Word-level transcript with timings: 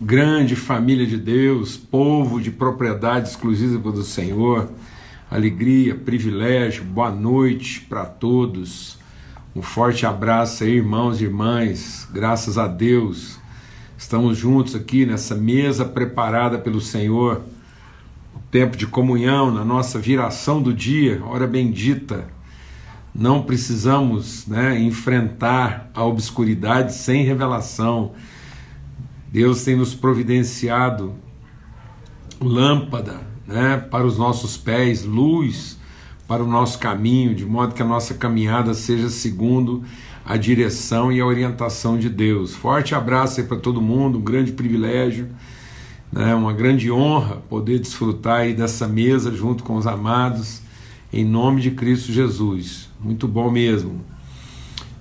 grande 0.00 0.54
família 0.54 1.04
de 1.04 1.16
Deus, 1.16 1.76
povo 1.76 2.40
de 2.40 2.52
propriedade 2.52 3.28
exclusiva 3.28 3.90
do 3.90 4.04
Senhor, 4.04 4.70
alegria, 5.28 5.92
privilégio, 5.92 6.84
boa 6.84 7.10
noite 7.10 7.80
para 7.80 8.04
todos. 8.04 8.96
Um 9.56 9.62
forte 9.62 10.06
abraço 10.06 10.62
aí, 10.62 10.76
irmãos 10.76 11.20
e 11.20 11.24
irmãs, 11.24 12.08
graças 12.12 12.56
a 12.56 12.68
Deus. 12.68 13.40
Estamos 13.96 14.38
juntos 14.38 14.76
aqui 14.76 15.04
nessa 15.04 15.34
mesa 15.34 15.84
preparada 15.84 16.58
pelo 16.58 16.80
Senhor, 16.80 17.42
o 18.36 18.38
tempo 18.52 18.76
de 18.76 18.86
comunhão, 18.86 19.50
na 19.50 19.64
nossa 19.64 19.98
viração 19.98 20.62
do 20.62 20.72
dia, 20.72 21.20
hora 21.24 21.46
bendita. 21.46 22.28
Não 23.12 23.42
precisamos 23.42 24.46
né, 24.46 24.78
enfrentar 24.78 25.90
a 25.92 26.04
obscuridade 26.04 26.94
sem 26.94 27.24
revelação 27.24 28.12
Deus 29.30 29.62
tem 29.62 29.76
nos 29.76 29.94
providenciado 29.94 31.14
lâmpada 32.40 33.20
né, 33.46 33.76
para 33.90 34.06
os 34.06 34.16
nossos 34.16 34.56
pés, 34.56 35.04
luz 35.04 35.78
para 36.26 36.42
o 36.42 36.46
nosso 36.46 36.78
caminho, 36.78 37.34
de 37.34 37.46
modo 37.46 37.74
que 37.74 37.80
a 37.80 37.86
nossa 37.86 38.12
caminhada 38.12 38.74
seja 38.74 39.08
segundo 39.08 39.82
a 40.24 40.36
direção 40.36 41.10
e 41.10 41.20
a 41.20 41.26
orientação 41.26 41.98
de 41.98 42.10
Deus. 42.10 42.54
Forte 42.54 42.94
abraço 42.94 43.40
aí 43.40 43.46
para 43.46 43.56
todo 43.56 43.80
mundo, 43.80 44.18
um 44.18 44.22
grande 44.22 44.52
privilégio, 44.52 45.28
né, 46.12 46.34
uma 46.34 46.52
grande 46.52 46.90
honra 46.90 47.36
poder 47.48 47.78
desfrutar 47.78 48.40
aí 48.40 48.52
dessa 48.52 48.86
mesa 48.86 49.34
junto 49.34 49.64
com 49.64 49.76
os 49.76 49.86
amados, 49.86 50.60
em 51.10 51.24
nome 51.24 51.62
de 51.62 51.70
Cristo 51.70 52.12
Jesus. 52.12 52.90
Muito 53.00 53.26
bom 53.26 53.50
mesmo. 53.50 54.04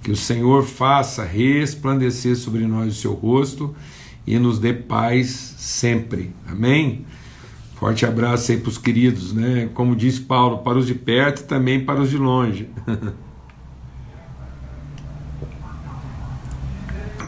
Que 0.01 0.11
o 0.11 0.15
Senhor 0.15 0.63
faça 0.63 1.25
resplandecer 1.25 2.37
sobre 2.37 2.65
nós 2.65 2.93
o 2.93 3.01
seu 3.01 3.13
rosto 3.13 3.75
e 4.27 4.37
nos 4.37 4.59
dê 4.59 4.73
paz 4.73 5.55
sempre. 5.57 6.35
Amém? 6.45 7.05
Forte 7.75 8.05
abraço 8.05 8.51
aí 8.51 8.57
para 8.57 8.69
os 8.69 8.77
queridos, 8.77 9.31
né? 9.33 9.69
Como 9.73 9.95
diz 9.95 10.19
Paulo, 10.19 10.57
para 10.59 10.77
os 10.77 10.85
de 10.85 10.93
perto 10.93 11.39
e 11.39 11.45
também 11.45 11.85
para 11.85 12.01
os 12.01 12.09
de 12.09 12.17
longe. 12.17 12.67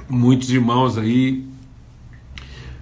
Muitos 0.09 0.49
irmãos 0.49 0.97
aí 0.97 1.47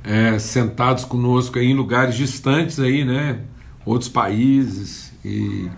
é, 0.03 0.39
sentados 0.39 1.06
conosco 1.06 1.59
aí 1.59 1.67
em 1.67 1.75
lugares 1.75 2.16
distantes 2.16 2.80
aí, 2.80 3.06
né? 3.06 3.41
Outros 3.86 4.09
países 4.09 5.13
e 5.23 5.69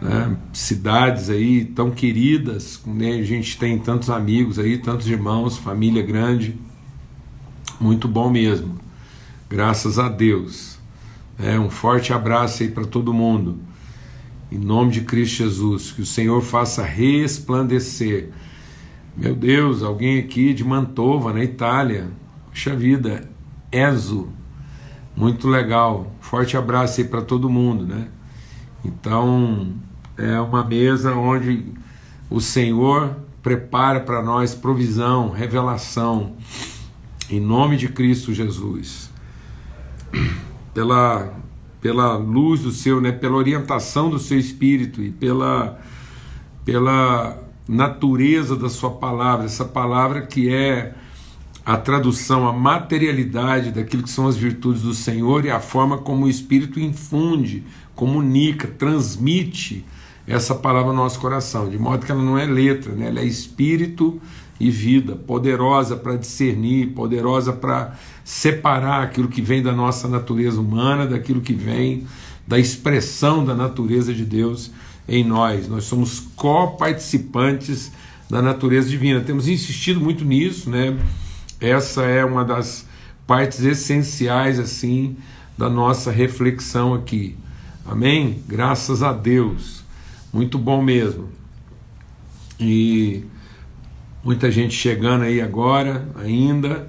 né? 0.00 0.36
cidades 0.52 1.30
aí 1.30 1.64
tão 1.64 1.90
queridas, 1.90 2.82
né? 2.86 3.12
a 3.12 3.22
gente 3.22 3.58
tem 3.58 3.78
tantos 3.78 4.10
amigos 4.10 4.58
aí, 4.58 4.78
tantos 4.78 5.06
irmãos, 5.06 5.58
família 5.58 6.02
grande. 6.02 6.58
Muito 7.80 8.06
bom 8.06 8.30
mesmo. 8.30 8.78
Graças 9.48 9.98
a 9.98 10.08
Deus. 10.08 10.78
É, 11.38 11.58
um 11.58 11.68
forte 11.68 12.12
abraço 12.12 12.62
aí 12.62 12.68
para 12.68 12.84
todo 12.84 13.12
mundo. 13.12 13.58
Em 14.50 14.58
nome 14.58 14.92
de 14.92 15.00
Cristo 15.00 15.38
Jesus, 15.38 15.90
que 15.90 16.02
o 16.02 16.06
Senhor 16.06 16.40
faça 16.40 16.84
resplandecer. 16.84 18.30
Meu 19.16 19.34
Deus, 19.34 19.82
alguém 19.82 20.18
aqui 20.18 20.54
de 20.54 20.64
Mantova, 20.64 21.32
na 21.32 21.42
Itália. 21.42 22.08
Puxa 22.50 22.76
vida, 22.76 23.28
Ezo. 23.72 24.28
Muito 25.16 25.48
legal. 25.48 26.12
Forte 26.20 26.56
abraço 26.56 27.00
aí 27.00 27.06
para 27.06 27.22
todo 27.22 27.50
mundo, 27.50 27.84
né? 27.86 28.08
Então, 28.84 29.72
é 30.16 30.38
uma 30.40 30.64
mesa 30.64 31.14
onde 31.14 31.72
o 32.30 32.40
Senhor 32.40 33.16
prepara 33.42 34.00
para 34.00 34.22
nós 34.22 34.54
provisão, 34.54 35.30
revelação 35.30 36.36
em 37.30 37.40
nome 37.40 37.76
de 37.76 37.88
Cristo 37.88 38.32
Jesus, 38.32 39.10
pela, 40.72 41.34
pela 41.80 42.16
luz 42.16 42.62
do 42.62 42.70
seu, 42.70 43.00
né, 43.00 43.12
pela 43.12 43.36
orientação 43.36 44.10
do 44.10 44.18
seu 44.18 44.38
espírito 44.38 45.02
e 45.02 45.10
pela, 45.10 45.80
pela 46.64 47.42
natureza 47.68 48.56
da 48.56 48.68
sua 48.68 48.90
palavra, 48.90 49.46
essa 49.46 49.64
palavra 49.64 50.22
que 50.22 50.52
é 50.52 50.94
a 51.64 51.78
tradução, 51.78 52.46
a 52.46 52.52
materialidade 52.52 53.70
daquilo 53.70 54.02
que 54.02 54.10
são 54.10 54.26
as 54.26 54.36
virtudes 54.36 54.82
do 54.82 54.92
Senhor 54.92 55.46
e 55.46 55.50
a 55.50 55.60
forma 55.60 55.96
como 55.96 56.26
o 56.26 56.28
Espírito 56.28 56.78
infunde, 56.78 57.64
comunica, 57.94 58.68
transmite 58.68 59.84
essa 60.26 60.54
palavra 60.54 60.92
no 60.92 60.98
nosso 60.98 61.18
coração, 61.20 61.68
de 61.68 61.78
modo 61.78 62.04
que 62.04 62.12
ela 62.12 62.22
não 62.22 62.38
é 62.38 62.44
letra, 62.44 62.92
né? 62.92 63.08
ela 63.08 63.20
é 63.20 63.24
espírito 63.24 64.20
e 64.64 64.70
vida, 64.70 65.14
poderosa 65.14 65.94
para 65.94 66.16
discernir, 66.16 66.94
poderosa 66.94 67.52
para 67.52 67.94
separar 68.24 69.02
aquilo 69.02 69.28
que 69.28 69.42
vem 69.42 69.62
da 69.62 69.72
nossa 69.72 70.08
natureza 70.08 70.58
humana 70.58 71.06
daquilo 71.06 71.42
que 71.42 71.52
vem 71.52 72.06
da 72.46 72.58
expressão 72.58 73.44
da 73.44 73.54
natureza 73.54 74.14
de 74.14 74.24
Deus 74.24 74.70
em 75.06 75.22
nós. 75.22 75.68
Nós 75.68 75.84
somos 75.84 76.20
co-participantes 76.34 77.92
da 78.30 78.40
natureza 78.40 78.88
divina. 78.88 79.20
Temos 79.20 79.48
insistido 79.48 80.00
muito 80.00 80.24
nisso, 80.24 80.70
né? 80.70 80.98
Essa 81.60 82.04
é 82.04 82.24
uma 82.24 82.42
das 82.42 82.86
partes 83.26 83.60
essenciais 83.60 84.58
assim 84.58 85.14
da 85.58 85.68
nossa 85.68 86.10
reflexão 86.10 86.94
aqui. 86.94 87.36
Amém? 87.84 88.42
Graças 88.48 89.02
a 89.02 89.12
Deus. 89.12 89.84
Muito 90.32 90.58
bom 90.58 90.82
mesmo. 90.82 91.28
E 92.58 93.24
muita 94.24 94.50
gente 94.50 94.74
chegando 94.74 95.24
aí 95.24 95.40
agora 95.40 96.08
ainda, 96.16 96.88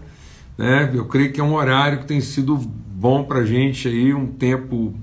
né? 0.58 0.90
Eu 0.94 1.06
creio 1.06 1.34
que 1.34 1.42
é 1.42 1.44
um 1.44 1.54
horário 1.54 2.00
que 2.00 2.06
tem 2.06 2.22
sido 2.22 2.56
bom 2.56 3.26
para 3.26 3.40
a 3.40 3.46
gente 3.46 3.90
aí, 3.90 4.14
um 4.14 4.26
tempo 4.26 4.96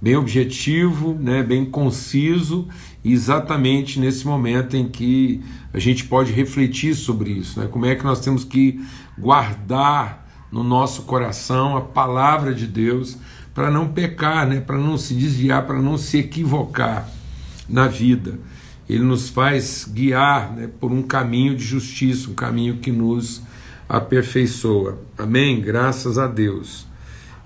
bem 0.00 0.14
objetivo, 0.14 1.14
né? 1.14 1.42
Bem 1.42 1.64
conciso, 1.64 2.68
exatamente 3.02 3.98
nesse 3.98 4.26
momento 4.26 4.76
em 4.76 4.86
que 4.86 5.42
a 5.72 5.78
gente 5.78 6.04
pode 6.04 6.30
refletir 6.30 6.94
sobre 6.94 7.30
isso, 7.30 7.58
né? 7.58 7.66
Como 7.70 7.86
é 7.86 7.94
que 7.94 8.04
nós 8.04 8.20
temos 8.20 8.44
que 8.44 8.78
guardar 9.18 10.26
no 10.52 10.62
nosso 10.62 11.02
coração 11.02 11.76
a 11.76 11.80
palavra 11.80 12.54
de 12.54 12.66
Deus 12.66 13.16
para 13.54 13.70
não 13.70 13.88
pecar, 13.88 14.46
né? 14.46 14.60
Para 14.60 14.76
não 14.76 14.98
se 14.98 15.14
desviar, 15.14 15.66
para 15.66 15.80
não 15.80 15.96
se 15.96 16.18
equivocar 16.18 17.08
na 17.66 17.88
vida 17.88 18.38
ele 18.88 19.04
nos 19.04 19.28
faz 19.28 19.84
guiar 19.92 20.52
né, 20.52 20.68
por 20.80 20.90
um 20.90 21.02
caminho 21.02 21.54
de 21.54 21.62
justiça, 21.62 22.30
um 22.30 22.34
caminho 22.34 22.78
que 22.78 22.90
nos 22.90 23.42
aperfeiçoa. 23.88 24.98
Amém? 25.16 25.60
Graças 25.60 26.18
a 26.18 26.26
Deus. 26.26 26.86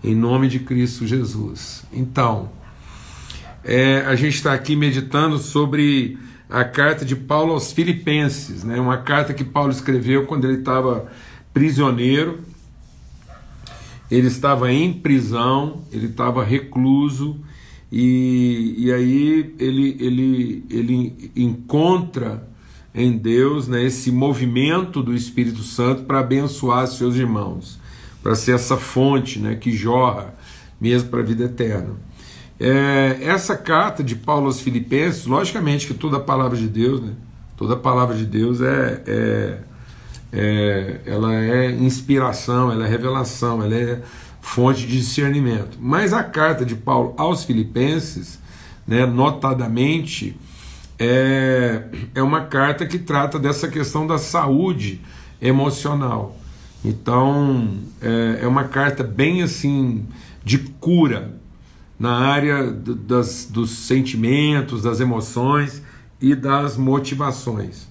Em 0.04 0.14
nome 0.14 0.48
de 0.48 0.60
Cristo 0.60 1.06
Jesus. 1.06 1.84
Então, 1.92 2.50
é, 3.64 4.00
a 4.06 4.14
gente 4.14 4.34
está 4.34 4.52
aqui 4.52 4.76
meditando 4.76 5.38
sobre 5.38 6.18
a 6.48 6.64
carta 6.64 7.04
de 7.04 7.16
Paulo 7.16 7.52
aos 7.52 7.72
Filipenses, 7.72 8.62
né, 8.62 8.78
uma 8.78 8.98
carta 8.98 9.32
que 9.32 9.44
Paulo 9.44 9.72
escreveu 9.72 10.26
quando 10.26 10.44
ele 10.44 10.58
estava 10.58 11.10
prisioneiro, 11.52 12.40
ele 14.10 14.26
estava 14.26 14.70
em 14.70 14.92
prisão, 14.92 15.82
ele 15.90 16.06
estava 16.06 16.44
recluso 16.44 17.40
e, 17.92 18.74
e 18.78 18.90
aí 18.90 19.54
ele, 19.58 19.96
ele, 20.00 20.64
ele 20.70 21.30
encontra 21.36 22.48
em 22.94 23.18
Deus 23.18 23.68
né, 23.68 23.84
esse 23.84 24.10
movimento 24.10 25.02
do 25.02 25.14
Espírito 25.14 25.62
Santo 25.62 26.04
para 26.04 26.20
abençoar 26.20 26.86
seus 26.86 27.16
irmãos, 27.16 27.78
para 28.22 28.34
ser 28.34 28.54
essa 28.54 28.78
fonte 28.78 29.38
né, 29.38 29.56
que 29.56 29.70
jorra 29.70 30.34
mesmo 30.80 31.10
para 31.10 31.20
a 31.20 31.22
vida 31.22 31.44
eterna. 31.44 31.90
É, 32.58 33.18
essa 33.20 33.56
carta 33.58 34.02
de 34.02 34.16
Paulo 34.16 34.46
aos 34.46 34.62
Filipenses, 34.62 35.26
logicamente 35.26 35.86
que 35.86 35.92
toda 35.92 36.16
a 36.16 36.20
palavra 36.20 36.56
de 36.56 36.68
Deus, 36.68 37.02
né, 37.02 37.12
toda 37.58 37.74
a 37.74 37.78
palavra 37.78 38.16
de 38.16 38.24
Deus 38.24 38.62
é, 38.62 39.02
é, 39.06 39.58
é, 40.32 41.00
ela 41.04 41.34
é 41.34 41.70
inspiração, 41.72 42.72
ela 42.72 42.86
é 42.86 42.88
revelação, 42.88 43.62
ela 43.62 43.74
é 43.74 44.02
fonte 44.42 44.86
de 44.86 44.98
discernimento. 44.98 45.78
Mas 45.80 46.12
a 46.12 46.22
carta 46.22 46.66
de 46.66 46.74
Paulo 46.74 47.14
aos 47.16 47.44
Filipenses, 47.44 48.38
né, 48.86 49.06
notadamente, 49.06 50.36
é, 50.98 51.84
é 52.14 52.22
uma 52.22 52.42
carta 52.42 52.84
que 52.84 52.98
trata 52.98 53.38
dessa 53.38 53.68
questão 53.68 54.06
da 54.06 54.18
saúde 54.18 55.00
emocional. 55.40 56.36
Então, 56.84 57.78
é, 58.02 58.40
é 58.42 58.46
uma 58.46 58.64
carta 58.64 59.04
bem 59.04 59.42
assim 59.42 60.04
de 60.44 60.58
cura 60.58 61.40
na 61.98 62.18
área 62.18 62.70
das, 62.72 63.46
dos 63.48 63.70
sentimentos, 63.70 64.82
das 64.82 64.98
emoções 64.98 65.80
e 66.20 66.34
das 66.34 66.76
motivações. 66.76 67.86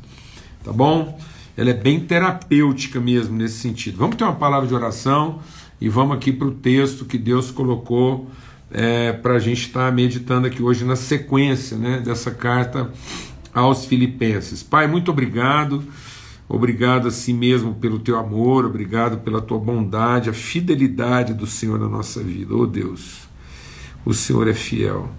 Tá 0.64 0.74
bom? 0.74 1.18
Ela 1.56 1.70
é 1.70 1.74
bem 1.74 2.00
terapêutica 2.00 3.00
mesmo 3.00 3.38
nesse 3.38 3.60
sentido. 3.60 3.98
Vamos 3.98 4.18
ter 4.18 4.26
uma 4.26 4.36
palavra 4.36 4.68
de 4.68 4.76
oração 4.76 5.40
e 5.82 5.90
vamos 5.90 6.16
aqui 6.16 6.32
para 6.32 6.48
o 6.48 6.52
texto 6.52 7.04
que 7.04 7.18
Deus 7.18 7.50
colocou 7.50 8.30
é, 8.70 9.12
para 9.12 9.34
a 9.34 9.40
gente 9.40 9.62
estar 9.62 9.88
tá 9.88 9.92
meditando 9.92 10.46
aqui 10.46 10.62
hoje 10.62 10.86
na 10.86 10.96
sequência 10.96 11.76
né, 11.76 12.00
dessa 12.00 12.30
carta 12.30 12.94
aos 13.52 13.86
Filipenses. 13.86 14.62
Pai, 14.62 14.88
muito 14.88 15.10
obrigado. 15.10 15.84
Obrigado 16.48 17.08
a 17.08 17.12
si 17.12 17.32
mesmo 17.32 17.76
pelo 17.76 17.98
teu 17.98 18.20
amor, 18.20 18.66
obrigado 18.66 19.20
pela 19.20 19.42
tua 19.42 19.58
bondade, 19.58 20.30
a 20.30 20.34
fidelidade 20.34 21.34
do 21.34 21.48
Senhor 21.48 21.80
na 21.80 21.88
nossa 21.88 22.22
vida. 22.22 22.54
Oh 22.54 22.68
Deus, 22.68 23.22
o 24.04 24.14
Senhor 24.14 24.46
é 24.50 24.54
fiel, 24.54 25.10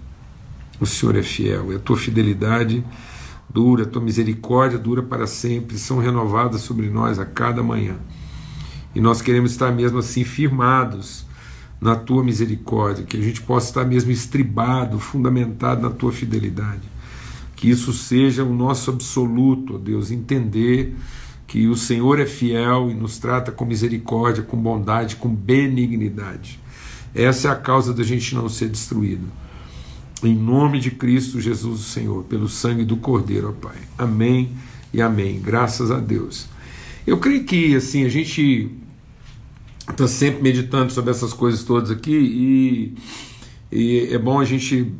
o 0.79 0.85
Senhor 0.85 1.15
é 1.15 1.23
fiel, 1.23 1.73
e 1.73 1.75
a 1.75 1.79
tua 1.79 1.97
fidelidade 1.97 2.85
dura, 3.49 3.81
a 3.81 3.87
tua 3.87 3.99
misericórdia 3.99 4.77
dura 4.77 5.01
para 5.01 5.25
sempre, 5.25 5.79
são 5.79 5.97
renovadas 5.97 6.61
sobre 6.61 6.87
nós 6.87 7.17
a 7.17 7.25
cada 7.25 7.63
manhã. 7.63 7.95
E 8.95 9.01
nós 9.01 9.21
queremos 9.21 9.51
estar 9.51 9.71
mesmo 9.71 9.97
assim 9.97 10.23
firmados 10.23 11.25
na 11.81 11.95
tua 11.95 12.23
misericórdia, 12.23 13.03
que 13.03 13.17
a 13.17 13.21
gente 13.21 13.41
possa 13.41 13.67
estar 13.67 13.85
mesmo 13.85 14.11
estribado, 14.11 14.99
fundamentado 14.99 15.81
na 15.81 15.89
tua 15.89 16.11
fidelidade. 16.11 16.81
Que 17.55 17.69
isso 17.69 17.91
seja 17.91 18.43
o 18.43 18.53
nosso 18.53 18.91
absoluto, 18.91 19.75
ó 19.75 19.77
Deus, 19.77 20.11
entender 20.11 20.95
que 21.45 21.67
o 21.67 21.75
Senhor 21.75 22.19
é 22.19 22.25
fiel 22.25 22.89
e 22.89 22.93
nos 22.93 23.17
trata 23.17 23.51
com 23.51 23.65
misericórdia, 23.65 24.43
com 24.43 24.57
bondade, 24.57 25.17
com 25.17 25.29
benignidade. 25.29 26.59
Essa 27.13 27.49
é 27.49 27.51
a 27.51 27.55
causa 27.55 27.93
da 27.93 28.03
gente 28.03 28.33
não 28.33 28.49
ser 28.49 28.69
destruído. 28.69 29.27
Em 30.23 30.35
nome 30.35 30.79
de 30.79 30.89
Cristo 30.89 31.41
Jesus, 31.41 31.81
o 31.81 31.83
Senhor, 31.83 32.23
pelo 32.23 32.47
sangue 32.47 32.85
do 32.85 32.95
Cordeiro, 32.95 33.49
ó 33.49 33.51
Pai. 33.51 33.75
Amém 33.97 34.51
e 34.93 35.01
amém. 35.01 35.41
Graças 35.41 35.91
a 35.91 35.99
Deus. 35.99 36.47
Eu 37.05 37.17
creio 37.17 37.43
que 37.43 37.75
assim 37.75 38.05
a 38.05 38.09
gente 38.09 38.71
está 39.89 40.07
sempre 40.07 40.41
meditando 40.41 40.91
sobre 40.93 41.11
essas 41.11 41.33
coisas 41.33 41.63
todas 41.63 41.91
aqui 41.91 42.15
e, 42.15 42.95
e, 43.71 44.13
é 44.13 44.17
bom 44.17 44.39
a 44.39 44.45
gente, 44.45 44.93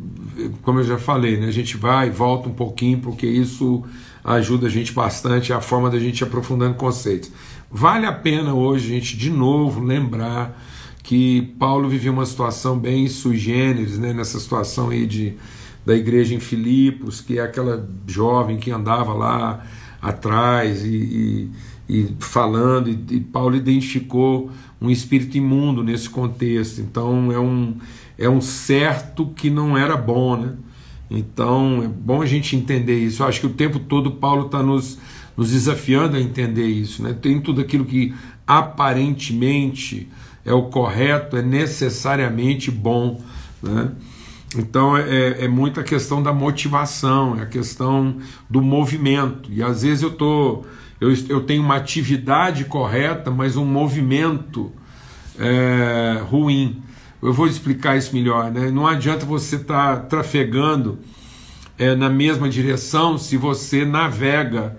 como 0.63 0.79
eu 0.79 0.83
já 0.83 0.97
falei, 0.97 1.37
né, 1.37 1.47
a 1.47 1.51
gente 1.51 1.77
vai 1.77 2.07
e 2.07 2.11
volta 2.11 2.49
um 2.49 2.53
pouquinho 2.53 2.99
porque 2.99 3.25
isso 3.25 3.83
ajuda 4.23 4.67
a 4.67 4.69
gente 4.69 4.91
bastante 4.91 5.53
a 5.53 5.61
forma 5.61 5.89
da 5.89 5.97
gente 5.97 6.23
aprofundando 6.23 6.75
conceitos. 6.75 7.31
Vale 7.71 8.05
a 8.05 8.11
pena 8.11 8.53
hoje 8.53 8.85
a 8.85 8.95
gente 8.95 9.15
de 9.15 9.29
novo 9.29 9.81
lembrar 9.81 10.61
que 11.01 11.53
Paulo 11.57 11.87
vivia 11.87 12.11
uma 12.11 12.25
situação 12.25 12.77
bem 12.77 13.07
sui 13.07 13.37
generis, 13.37 13.97
né, 13.97 14.13
nessa 14.13 14.39
situação 14.39 14.89
aí 14.89 15.05
de, 15.05 15.35
da 15.85 15.95
igreja 15.95 16.35
em 16.35 16.39
Filipos, 16.39 17.21
que 17.21 17.39
é 17.39 17.41
aquela 17.41 17.89
jovem 18.07 18.57
que 18.57 18.71
andava 18.71 19.13
lá 19.13 19.65
atrás 20.01 20.83
e, 20.83 20.95
e, 20.95 21.51
e 21.87 22.15
falando, 22.19 22.89
e, 22.89 23.15
e 23.15 23.19
Paulo 23.19 23.55
identificou 23.55 24.49
um 24.81 24.89
espírito 24.89 25.37
imundo 25.37 25.83
nesse 25.83 26.09
contexto. 26.09 26.81
Então 26.81 27.31
é 27.31 27.39
um, 27.39 27.75
é 28.17 28.29
um 28.29 28.41
certo 28.41 29.27
que 29.27 29.49
não 29.49 29.77
era 29.77 29.95
bom, 29.95 30.37
né? 30.37 30.53
Então 31.09 31.83
é 31.83 31.87
bom 31.87 32.21
a 32.21 32.25
gente 32.25 32.55
entender 32.55 32.97
isso. 32.99 33.21
Eu 33.21 33.27
acho 33.27 33.39
que 33.39 33.45
o 33.45 33.51
tempo 33.51 33.79
todo 33.79 34.11
Paulo 34.11 34.47
está 34.47 34.63
nos, 34.63 34.97
nos 35.37 35.51
desafiando 35.51 36.17
a 36.17 36.19
entender 36.19 36.65
isso. 36.65 37.03
Né? 37.03 37.13
Tem 37.13 37.39
tudo 37.39 37.61
aquilo 37.61 37.85
que 37.85 38.13
aparentemente 38.47 40.09
é 40.43 40.53
o 40.53 40.63
correto, 40.63 41.37
é 41.37 41.41
necessariamente 41.41 42.71
bom. 42.71 43.21
Né? 43.61 43.91
Então 44.57 44.97
é, 44.97 45.45
é 45.45 45.47
muita 45.47 45.83
questão 45.83 46.23
da 46.23 46.33
motivação, 46.33 47.37
é 47.37 47.43
a 47.43 47.45
questão 47.45 48.17
do 48.49 48.61
movimento. 48.61 49.51
E 49.51 49.61
às 49.61 49.83
vezes 49.83 50.01
eu 50.01 50.09
estou. 50.09 50.63
Tô 50.63 50.82
eu, 51.03 51.13
eu 51.27 51.41
tenho 51.41 51.61
uma 51.61 51.75
atividade 51.75 52.63
correta, 52.63 53.29
mas 53.29 53.57
um 53.57 53.65
movimento 53.65 54.71
é, 55.37 56.21
ruim. 56.29 56.81
Eu 57.21 57.33
vou 57.33 57.45
explicar 57.45 57.97
isso 57.97 58.13
melhor. 58.13 58.49
Né? 58.51 58.71
Não 58.71 58.87
adianta 58.87 59.25
você 59.25 59.57
estar 59.57 59.97
tá 59.97 60.01
trafegando 60.03 60.99
é, 61.77 61.93
na 61.93 62.09
mesma 62.09 62.47
direção 62.47 63.17
se 63.17 63.35
você 63.35 63.83
navega 63.83 64.77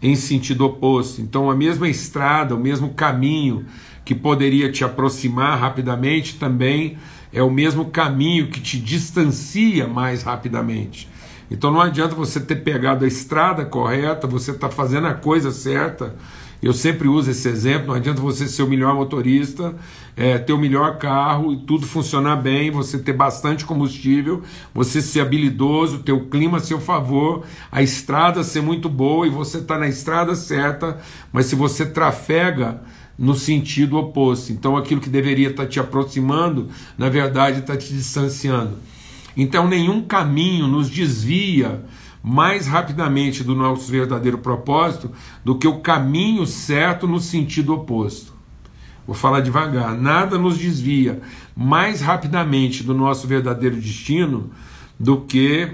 em 0.00 0.16
sentido 0.16 0.64
oposto. 0.64 1.20
Então, 1.20 1.50
a 1.50 1.54
mesma 1.54 1.88
estrada, 1.88 2.54
o 2.54 2.58
mesmo 2.58 2.94
caminho 2.94 3.66
que 4.02 4.14
poderia 4.14 4.72
te 4.72 4.82
aproximar 4.82 5.58
rapidamente 5.58 6.36
também 6.36 6.96
é 7.32 7.42
o 7.42 7.50
mesmo 7.50 7.86
caminho 7.86 8.48
que 8.48 8.60
te 8.60 8.78
distancia 8.78 9.86
mais 9.86 10.22
rapidamente. 10.22 11.06
Então 11.50 11.70
não 11.70 11.80
adianta 11.80 12.14
você 12.14 12.40
ter 12.40 12.56
pegado 12.56 13.04
a 13.04 13.08
estrada 13.08 13.64
correta, 13.64 14.26
você 14.26 14.50
está 14.50 14.68
fazendo 14.68 15.06
a 15.06 15.14
coisa 15.14 15.52
certa. 15.52 16.14
Eu 16.62 16.72
sempre 16.72 17.06
uso 17.06 17.30
esse 17.30 17.48
exemplo: 17.48 17.88
não 17.88 17.94
adianta 17.94 18.20
você 18.20 18.48
ser 18.48 18.62
o 18.62 18.68
melhor 18.68 18.94
motorista, 18.94 19.74
é, 20.16 20.38
ter 20.38 20.52
o 20.52 20.58
melhor 20.58 20.98
carro 20.98 21.52
e 21.52 21.58
tudo 21.58 21.86
funcionar 21.86 22.36
bem, 22.36 22.70
você 22.70 22.98
ter 22.98 23.12
bastante 23.12 23.64
combustível, 23.64 24.42
você 24.74 25.02
ser 25.02 25.20
habilidoso, 25.20 25.98
ter 25.98 26.12
o 26.12 26.26
clima 26.26 26.58
a 26.58 26.60
seu 26.60 26.80
favor, 26.80 27.44
a 27.70 27.82
estrada 27.82 28.42
ser 28.42 28.62
muito 28.62 28.88
boa 28.88 29.26
e 29.26 29.30
você 29.30 29.58
está 29.58 29.78
na 29.78 29.86
estrada 29.86 30.34
certa, 30.34 30.98
mas 31.32 31.46
se 31.46 31.54
você 31.54 31.84
trafega 31.86 32.80
no 33.18 33.34
sentido 33.34 33.96
oposto, 33.96 34.52
então 34.52 34.76
aquilo 34.76 35.00
que 35.00 35.08
deveria 35.08 35.48
estar 35.50 35.62
tá 35.64 35.68
te 35.68 35.80
aproximando, 35.80 36.68
na 36.98 37.08
verdade 37.08 37.60
está 37.60 37.76
te 37.76 37.92
distanciando. 37.92 38.76
Então, 39.36 39.68
nenhum 39.68 40.02
caminho 40.02 40.66
nos 40.66 40.88
desvia 40.88 41.84
mais 42.22 42.66
rapidamente 42.66 43.44
do 43.44 43.54
nosso 43.54 43.90
verdadeiro 43.90 44.38
propósito 44.38 45.12
do 45.44 45.56
que 45.56 45.68
o 45.68 45.80
caminho 45.80 46.46
certo 46.46 47.06
no 47.06 47.20
sentido 47.20 47.74
oposto. 47.74 48.34
Vou 49.06 49.14
falar 49.14 49.40
devagar. 49.40 49.94
Nada 49.94 50.36
nos 50.36 50.58
desvia 50.58 51.20
mais 51.54 52.00
rapidamente 52.00 52.82
do 52.82 52.92
nosso 52.92 53.28
verdadeiro 53.28 53.76
destino 53.76 54.50
do 54.98 55.20
que 55.20 55.70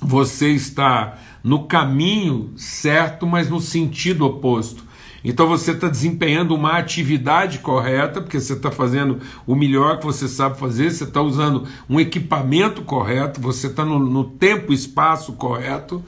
você 0.00 0.50
está 0.50 1.18
no 1.44 1.64
caminho 1.64 2.52
certo, 2.56 3.26
mas 3.26 3.50
no 3.50 3.60
sentido 3.60 4.24
oposto. 4.24 4.84
Então 5.24 5.46
você 5.46 5.70
está 5.70 5.88
desempenhando 5.88 6.54
uma 6.54 6.78
atividade 6.78 7.60
correta, 7.60 8.20
porque 8.20 8.40
você 8.40 8.54
está 8.54 8.70
fazendo 8.70 9.20
o 9.46 9.54
melhor 9.54 9.98
que 9.98 10.04
você 10.04 10.26
sabe 10.26 10.58
fazer, 10.58 10.90
você 10.90 11.04
está 11.04 11.22
usando 11.22 11.66
um 11.88 12.00
equipamento 12.00 12.82
correto, 12.82 13.40
você 13.40 13.68
está 13.68 13.84
no, 13.84 13.98
no 13.98 14.24
tempo 14.24 14.72
e 14.72 14.74
espaço 14.74 15.34
correto, 15.34 16.02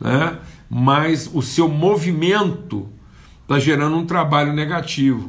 né? 0.00 0.38
mas 0.70 1.30
o 1.32 1.42
seu 1.42 1.68
movimento 1.68 2.88
está 3.42 3.58
gerando 3.58 3.96
um 3.96 4.06
trabalho 4.06 4.52
negativo. 4.54 5.28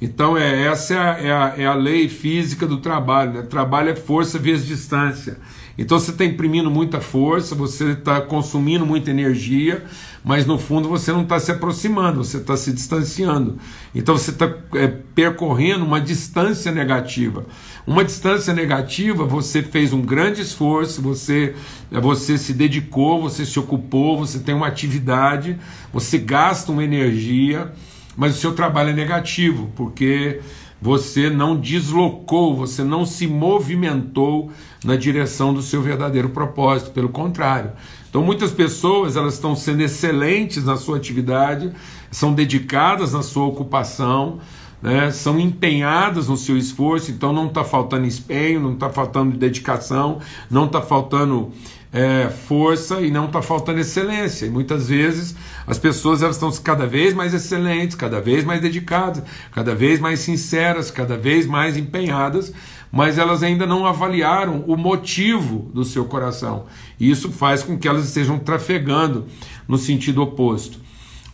Então 0.00 0.36
é, 0.36 0.64
essa 0.66 0.94
é 0.94 0.98
a, 0.98 1.18
é 1.18 1.32
a, 1.32 1.54
é 1.58 1.66
a 1.66 1.74
lei 1.74 2.08
física 2.08 2.66
do 2.66 2.78
trabalho. 2.78 3.34
Né? 3.34 3.42
Trabalho 3.42 3.88
é 3.88 3.94
força 3.94 4.38
vezes 4.38 4.66
distância. 4.66 5.38
Então 5.76 5.98
você 5.98 6.10
está 6.10 6.24
imprimindo 6.24 6.70
muita 6.70 7.00
força, 7.00 7.54
você 7.54 7.92
está 7.92 8.20
consumindo 8.20 8.84
muita 8.84 9.10
energia, 9.10 9.84
mas 10.24 10.46
no 10.46 10.58
fundo 10.58 10.88
você 10.88 11.12
não 11.12 11.22
está 11.22 11.40
se 11.40 11.50
aproximando, 11.50 12.22
você 12.22 12.36
está 12.36 12.56
se 12.56 12.72
distanciando. 12.72 13.58
Então 13.94 14.16
você 14.16 14.30
está 14.30 14.52
é, 14.74 14.86
percorrendo 14.86 15.84
uma 15.84 16.00
distância 16.00 16.70
negativa. 16.70 17.46
Uma 17.86 18.04
distância 18.04 18.54
negativa, 18.54 19.24
você 19.24 19.62
fez 19.62 19.92
um 19.92 20.02
grande 20.02 20.42
esforço, 20.42 21.02
você, 21.02 21.54
você 21.90 22.38
se 22.38 22.52
dedicou, 22.52 23.20
você 23.20 23.44
se 23.44 23.58
ocupou, 23.58 24.18
você 24.18 24.38
tem 24.38 24.54
uma 24.54 24.68
atividade, 24.68 25.58
você 25.92 26.18
gasta 26.18 26.70
uma 26.70 26.84
energia, 26.84 27.72
mas 28.16 28.36
o 28.36 28.38
seu 28.38 28.52
trabalho 28.52 28.90
é 28.90 28.92
negativo, 28.92 29.72
porque 29.74 30.40
você 30.80 31.30
não 31.30 31.56
deslocou, 31.56 32.56
você 32.56 32.82
não 32.82 33.06
se 33.06 33.26
movimentou 33.26 34.50
na 34.84 34.96
direção 34.96 35.52
do 35.54 35.62
seu 35.62 35.80
verdadeiro 35.82 36.28
propósito, 36.30 36.90
pelo 36.90 37.08
contrário. 37.08 37.72
Então 38.08 38.22
muitas 38.22 38.50
pessoas 38.50 39.16
elas 39.16 39.34
estão 39.34 39.56
sendo 39.56 39.82
excelentes 39.82 40.64
na 40.64 40.76
sua 40.76 40.96
atividade, 40.96 41.72
são 42.10 42.34
dedicadas 42.34 43.12
na 43.12 43.22
sua 43.22 43.46
ocupação, 43.46 44.38
né, 44.82 45.10
são 45.12 45.38
empenhadas 45.38 46.28
no 46.28 46.36
seu 46.36 46.58
esforço, 46.58 47.10
então 47.10 47.32
não 47.32 47.46
está 47.46 47.62
faltando 47.62 48.06
empenho, 48.06 48.60
não 48.60 48.72
está 48.72 48.90
faltando 48.90 49.36
dedicação, 49.36 50.18
não 50.50 50.66
está 50.66 50.82
faltando 50.82 51.52
é, 51.92 52.28
força 52.28 53.00
e 53.00 53.10
não 53.10 53.26
está 53.26 53.42
faltando 53.42 53.78
excelência. 53.78 54.46
E 54.46 54.50
muitas 54.50 54.88
vezes 54.88 55.36
as 55.66 55.78
pessoas 55.78 56.22
elas 56.22 56.36
estão 56.36 56.50
cada 56.52 56.86
vez 56.86 57.14
mais 57.14 57.32
excelentes, 57.32 57.94
cada 57.94 58.20
vez 58.20 58.44
mais 58.44 58.60
dedicadas, 58.60 59.22
cada 59.52 59.74
vez 59.74 60.00
mais 60.00 60.20
sinceras, 60.20 60.90
cada 60.90 61.16
vez 61.16 61.46
mais 61.46 61.76
empenhadas, 61.76 62.52
mas 62.92 63.16
elas 63.16 63.42
ainda 63.42 63.66
não 63.66 63.86
avaliaram 63.86 64.62
o 64.66 64.76
motivo 64.76 65.70
do 65.72 65.82
seu 65.82 66.04
coração. 66.04 66.66
E 67.00 67.10
isso 67.10 67.32
faz 67.32 67.62
com 67.62 67.78
que 67.78 67.88
elas 67.88 68.04
estejam 68.04 68.38
trafegando 68.38 69.24
no 69.66 69.78
sentido 69.78 70.22
oposto. 70.22 70.78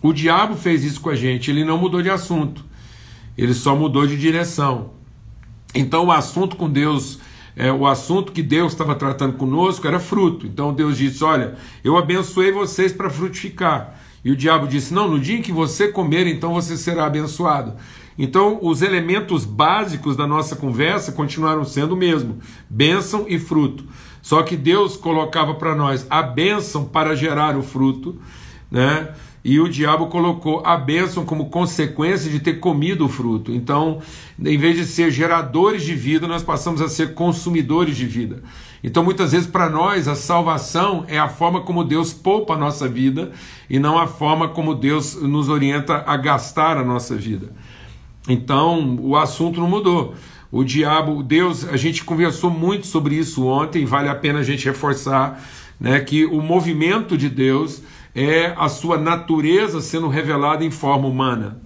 O 0.00 0.12
diabo 0.12 0.54
fez 0.54 0.84
isso 0.84 1.00
com 1.00 1.10
a 1.10 1.16
gente, 1.16 1.50
ele 1.50 1.64
não 1.64 1.76
mudou 1.76 2.00
de 2.00 2.08
assunto, 2.08 2.64
ele 3.36 3.52
só 3.52 3.74
mudou 3.74 4.06
de 4.06 4.16
direção. 4.16 4.90
Então 5.74 6.06
o 6.06 6.12
assunto 6.12 6.54
com 6.54 6.70
Deus 6.70 7.18
é, 7.56 7.72
o 7.72 7.88
assunto 7.88 8.30
que 8.30 8.40
Deus 8.40 8.70
estava 8.72 8.94
tratando 8.94 9.32
conosco 9.32 9.84
era 9.84 9.98
fruto. 9.98 10.46
Então 10.46 10.72
Deus 10.72 10.96
disse: 10.96 11.24
Olha, 11.24 11.56
eu 11.82 11.96
abençoei 11.96 12.52
vocês 12.52 12.92
para 12.92 13.10
frutificar. 13.10 13.98
E 14.24 14.30
o 14.30 14.36
diabo 14.36 14.68
disse: 14.68 14.94
Não, 14.94 15.08
no 15.08 15.18
dia 15.18 15.36
em 15.36 15.42
que 15.42 15.50
você 15.50 15.88
comer, 15.88 16.28
então 16.28 16.54
você 16.54 16.76
será 16.76 17.06
abençoado. 17.06 17.74
Então, 18.18 18.58
os 18.60 18.82
elementos 18.82 19.44
básicos 19.44 20.16
da 20.16 20.26
nossa 20.26 20.56
conversa 20.56 21.12
continuaram 21.12 21.64
sendo 21.64 21.92
o 21.92 21.96
mesmo: 21.96 22.38
bênção 22.68 23.26
e 23.28 23.38
fruto. 23.38 23.84
Só 24.20 24.42
que 24.42 24.56
Deus 24.56 24.96
colocava 24.96 25.54
para 25.54 25.74
nós 25.74 26.06
a 26.10 26.20
bênção 26.20 26.84
para 26.84 27.14
gerar 27.14 27.56
o 27.56 27.62
fruto, 27.62 28.16
né? 28.70 29.14
e 29.44 29.60
o 29.60 29.68
diabo 29.68 30.08
colocou 30.08 30.62
a 30.64 30.76
bênção 30.76 31.24
como 31.24 31.48
consequência 31.48 32.30
de 32.30 32.40
ter 32.40 32.54
comido 32.54 33.06
o 33.06 33.08
fruto. 33.08 33.52
Então, 33.52 34.02
em 34.38 34.58
vez 34.58 34.76
de 34.76 34.84
ser 34.84 35.10
geradores 35.10 35.84
de 35.84 35.94
vida, 35.94 36.26
nós 36.26 36.42
passamos 36.42 36.82
a 36.82 36.88
ser 36.88 37.14
consumidores 37.14 37.96
de 37.96 38.04
vida. 38.04 38.42
Então, 38.82 39.02
muitas 39.02 39.32
vezes, 39.32 39.46
para 39.46 39.70
nós, 39.70 40.06
a 40.06 40.14
salvação 40.14 41.04
é 41.08 41.18
a 41.18 41.28
forma 41.28 41.62
como 41.62 41.84
Deus 41.84 42.12
poupa 42.12 42.54
a 42.54 42.58
nossa 42.58 42.88
vida 42.88 43.32
e 43.70 43.78
não 43.78 43.98
a 43.98 44.06
forma 44.06 44.48
como 44.48 44.74
Deus 44.74 45.14
nos 45.14 45.48
orienta 45.48 46.04
a 46.06 46.16
gastar 46.16 46.76
a 46.76 46.84
nossa 46.84 47.16
vida. 47.16 47.52
Então, 48.28 48.98
o 49.00 49.16
assunto 49.16 49.58
não 49.58 49.68
mudou. 49.68 50.14
O 50.50 50.62
diabo, 50.62 51.22
Deus, 51.22 51.66
a 51.66 51.76
gente 51.76 52.04
conversou 52.04 52.50
muito 52.50 52.86
sobre 52.86 53.14
isso 53.14 53.46
ontem, 53.46 53.84
vale 53.84 54.08
a 54.08 54.14
pena 54.14 54.40
a 54.40 54.42
gente 54.42 54.64
reforçar 54.64 55.42
né, 55.80 56.00
que 56.00 56.24
o 56.24 56.40
movimento 56.40 57.16
de 57.16 57.28
Deus 57.28 57.82
é 58.14 58.54
a 58.56 58.68
sua 58.68 58.98
natureza 58.98 59.80
sendo 59.80 60.08
revelada 60.08 60.64
em 60.64 60.70
forma 60.70 61.06
humana. 61.06 61.60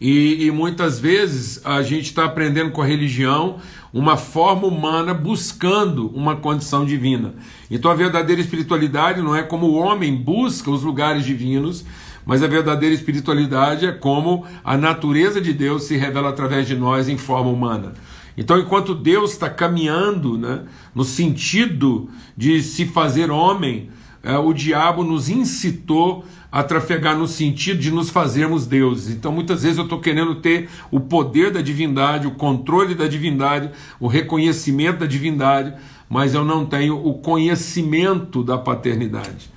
E, 0.00 0.46
e 0.46 0.50
muitas 0.50 0.98
vezes 0.98 1.64
a 1.64 1.80
gente 1.82 2.06
está 2.06 2.24
aprendendo 2.24 2.72
com 2.72 2.82
a 2.82 2.86
religião 2.86 3.58
uma 3.92 4.16
forma 4.16 4.66
humana 4.66 5.14
buscando 5.14 6.08
uma 6.08 6.34
condição 6.34 6.84
divina. 6.84 7.34
Então 7.70 7.88
a 7.88 7.94
verdadeira 7.94 8.40
espiritualidade 8.40 9.20
não 9.20 9.36
é 9.36 9.42
como 9.42 9.66
o 9.66 9.74
homem 9.74 10.16
busca 10.16 10.70
os 10.70 10.82
lugares 10.82 11.24
divinos, 11.24 11.84
mas 12.24 12.42
a 12.42 12.46
verdadeira 12.46 12.94
espiritualidade 12.94 13.86
é 13.86 13.92
como 13.92 14.46
a 14.64 14.76
natureza 14.76 15.40
de 15.40 15.52
Deus 15.52 15.84
se 15.84 15.96
revela 15.96 16.28
através 16.28 16.66
de 16.66 16.76
nós 16.76 17.08
em 17.08 17.18
forma 17.18 17.50
humana. 17.50 17.92
Então, 18.36 18.58
enquanto 18.58 18.94
Deus 18.94 19.32
está 19.32 19.50
caminhando 19.50 20.38
né, 20.38 20.62
no 20.94 21.04
sentido 21.04 22.08
de 22.36 22.62
se 22.62 22.86
fazer 22.86 23.30
homem, 23.30 23.90
é, 24.22 24.36
o 24.38 24.52
diabo 24.52 25.02
nos 25.04 25.28
incitou 25.28 26.24
a 26.50 26.62
trafegar 26.62 27.16
no 27.16 27.26
sentido 27.26 27.80
de 27.80 27.90
nos 27.90 28.10
fazermos 28.10 28.66
deuses. 28.66 29.14
Então, 29.14 29.32
muitas 29.32 29.62
vezes 29.62 29.78
eu 29.78 29.84
estou 29.84 30.00
querendo 30.00 30.34
ter 30.36 30.68
o 30.90 31.00
poder 31.00 31.50
da 31.50 31.62
divindade, 31.62 32.26
o 32.26 32.32
controle 32.32 32.94
da 32.94 33.08
divindade, 33.08 33.70
o 33.98 34.06
reconhecimento 34.06 35.00
da 35.00 35.06
divindade, 35.06 35.74
mas 36.08 36.34
eu 36.34 36.44
não 36.44 36.66
tenho 36.66 36.96
o 36.96 37.14
conhecimento 37.14 38.44
da 38.44 38.58
paternidade. 38.58 39.51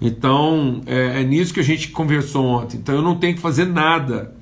Então, 0.00 0.80
é, 0.86 1.20
é 1.20 1.24
nisso 1.24 1.52
que 1.52 1.60
a 1.60 1.64
gente 1.64 1.88
conversou 1.88 2.44
ontem. 2.44 2.76
Então, 2.76 2.94
eu 2.94 3.02
não 3.02 3.16
tenho 3.16 3.34
que 3.34 3.40
fazer 3.40 3.64
nada. 3.66 4.34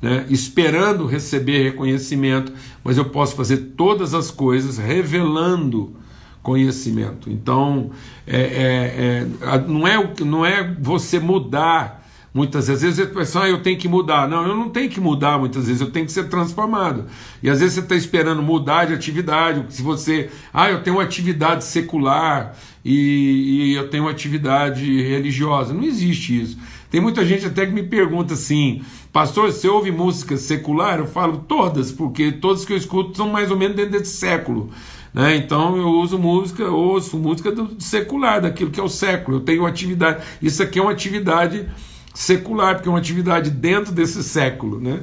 Né, 0.00 0.26
esperando 0.28 1.06
receber 1.06 1.62
reconhecimento, 1.62 2.52
mas 2.82 2.98
eu 2.98 3.04
posso 3.04 3.36
fazer 3.36 3.58
todas 3.76 4.14
as 4.14 4.32
coisas 4.32 4.76
revelando 4.76 5.94
conhecimento. 6.42 7.30
Então, 7.30 7.92
é, 8.26 8.40
é, 8.40 9.26
é, 9.46 9.58
não, 9.68 9.86
é, 9.86 10.12
não 10.24 10.44
é 10.44 10.74
você 10.80 11.20
mudar. 11.20 12.01
Muitas 12.34 12.68
vezes, 12.68 12.96
você 12.96 13.04
pensa, 13.04 13.42
ah, 13.42 13.48
eu 13.48 13.62
tenho 13.62 13.78
que 13.78 13.86
mudar. 13.86 14.26
Não, 14.26 14.46
eu 14.46 14.56
não 14.56 14.70
tenho 14.70 14.88
que 14.88 14.98
mudar 14.98 15.38
muitas 15.38 15.66
vezes, 15.66 15.82
eu 15.82 15.90
tenho 15.90 16.06
que 16.06 16.12
ser 16.12 16.30
transformado. 16.30 17.04
E 17.42 17.50
às 17.50 17.60
vezes 17.60 17.74
você 17.74 17.80
está 17.80 17.94
esperando 17.94 18.42
mudar 18.42 18.86
de 18.86 18.94
atividade. 18.94 19.64
Se 19.68 19.82
você, 19.82 20.30
ah, 20.52 20.70
eu 20.70 20.82
tenho 20.82 20.96
uma 20.96 21.02
atividade 21.02 21.64
secular 21.64 22.56
e, 22.82 23.72
e 23.72 23.74
eu 23.74 23.90
tenho 23.90 24.04
uma 24.04 24.10
atividade 24.10 25.02
religiosa. 25.02 25.74
Não 25.74 25.82
existe 25.82 26.40
isso. 26.40 26.58
Tem 26.90 27.02
muita 27.02 27.24
gente 27.24 27.44
até 27.44 27.66
que 27.66 27.72
me 27.72 27.82
pergunta 27.82 28.32
assim, 28.32 28.82
pastor, 29.12 29.52
você 29.52 29.68
ouve 29.68 29.90
música 29.90 30.36
secular? 30.38 30.98
Eu 30.98 31.06
falo 31.06 31.44
todas, 31.46 31.92
porque 31.92 32.32
todas 32.32 32.64
que 32.64 32.72
eu 32.72 32.76
escuto 32.78 33.16
são 33.16 33.28
mais 33.28 33.50
ou 33.50 33.58
menos 33.58 33.76
dentro 33.76 33.92
desse 33.92 34.16
século. 34.16 34.70
Né? 35.12 35.36
Então 35.36 35.76
eu 35.76 35.88
uso 35.88 36.18
música, 36.18 36.66
ouço 36.70 37.18
música 37.18 37.52
do 37.52 37.76
secular, 37.78 38.40
daquilo 38.40 38.70
que 38.70 38.80
é 38.80 38.82
o 38.82 38.88
século. 38.88 39.36
Eu 39.36 39.40
tenho 39.40 39.66
atividade. 39.66 40.22
Isso 40.40 40.62
aqui 40.62 40.78
é 40.78 40.82
uma 40.82 40.92
atividade 40.92 41.66
secular, 42.14 42.74
porque 42.74 42.88
é 42.88 42.92
uma 42.92 42.98
atividade 42.98 43.50
dentro 43.50 43.92
desse 43.92 44.22
século. 44.22 44.80
Né? 44.80 45.00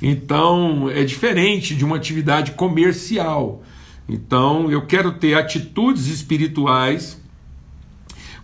Então 0.00 0.88
é 0.90 1.04
diferente 1.04 1.74
de 1.74 1.84
uma 1.84 1.96
atividade 1.96 2.52
comercial. 2.52 3.62
Então 4.08 4.70
eu 4.70 4.86
quero 4.86 5.12
ter 5.12 5.34
atitudes 5.34 6.06
espirituais 6.06 7.20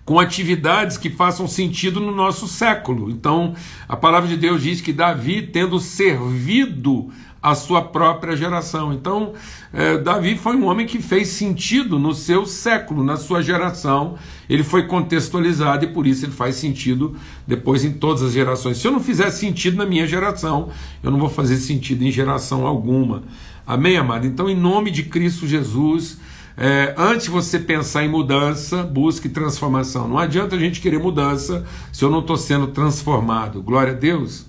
com 0.07 0.21
atividades 0.21 0.97
que 0.97 1.11
façam 1.11 1.49
sentido 1.49 1.99
no 1.99 2.15
nosso 2.15 2.47
século. 2.47 3.11
Então, 3.11 3.55
a 3.89 3.97
palavra 3.97 4.29
de 4.29 4.37
Deus 4.37 4.63
diz 4.63 4.81
que 4.81 4.93
Davi, 4.93 5.43
tendo 5.43 5.81
servido 5.81 7.11
a 7.47 7.55
sua 7.55 7.81
própria 7.81 8.37
geração. 8.37 8.93
Então, 8.93 9.33
é, 9.73 9.97
Davi 9.99 10.37
foi 10.37 10.57
um 10.57 10.65
homem 10.65 10.85
que 10.85 11.01
fez 11.01 11.29
sentido 11.29 11.97
no 11.97 12.13
seu 12.13 12.45
século, 12.45 13.05
na 13.05 13.17
sua 13.17 13.41
geração. 13.41 14.17
Ele 14.51 14.65
foi 14.65 14.89
contextualizado 14.89 15.85
e 15.85 15.89
por 15.89 16.09
isso 16.09 16.25
ele 16.25 16.33
faz 16.33 16.57
sentido 16.57 17.15
depois 17.47 17.85
em 17.85 17.93
todas 17.93 18.25
as 18.25 18.33
gerações. 18.33 18.79
Se 18.79 18.89
eu 18.89 18.91
não 18.91 18.99
fizer 18.99 19.31
sentido 19.31 19.77
na 19.77 19.87
minha 19.87 20.09
geração, 20.09 20.71
eu 21.05 21.11
não 21.13 21.21
vou 21.21 21.29
fazer 21.29 21.59
sentido 21.59 22.03
em 22.03 22.11
geração 22.11 22.67
alguma. 22.67 23.23
Amém, 23.65 23.97
amado? 23.97 24.27
Então, 24.27 24.51
em 24.51 24.57
nome 24.57 24.91
de 24.91 25.05
Cristo 25.05 25.47
Jesus. 25.47 26.19
É, 26.59 26.95
antes 26.99 27.27
de 27.27 27.31
você 27.31 27.61
pensar 27.61 28.03
em 28.03 28.09
mudança, 28.09 28.83
busque 28.83 29.29
transformação. 29.29 30.09
Não 30.09 30.19
adianta 30.19 30.57
a 30.57 30.59
gente 30.59 30.81
querer 30.81 30.99
mudança 30.99 31.65
se 31.93 32.05
eu 32.05 32.11
não 32.11 32.21
estou 32.21 32.37
sendo 32.37 32.67
transformado. 32.67 33.63
Glória 33.63 33.93
a 33.93 33.97
Deus. 33.97 34.47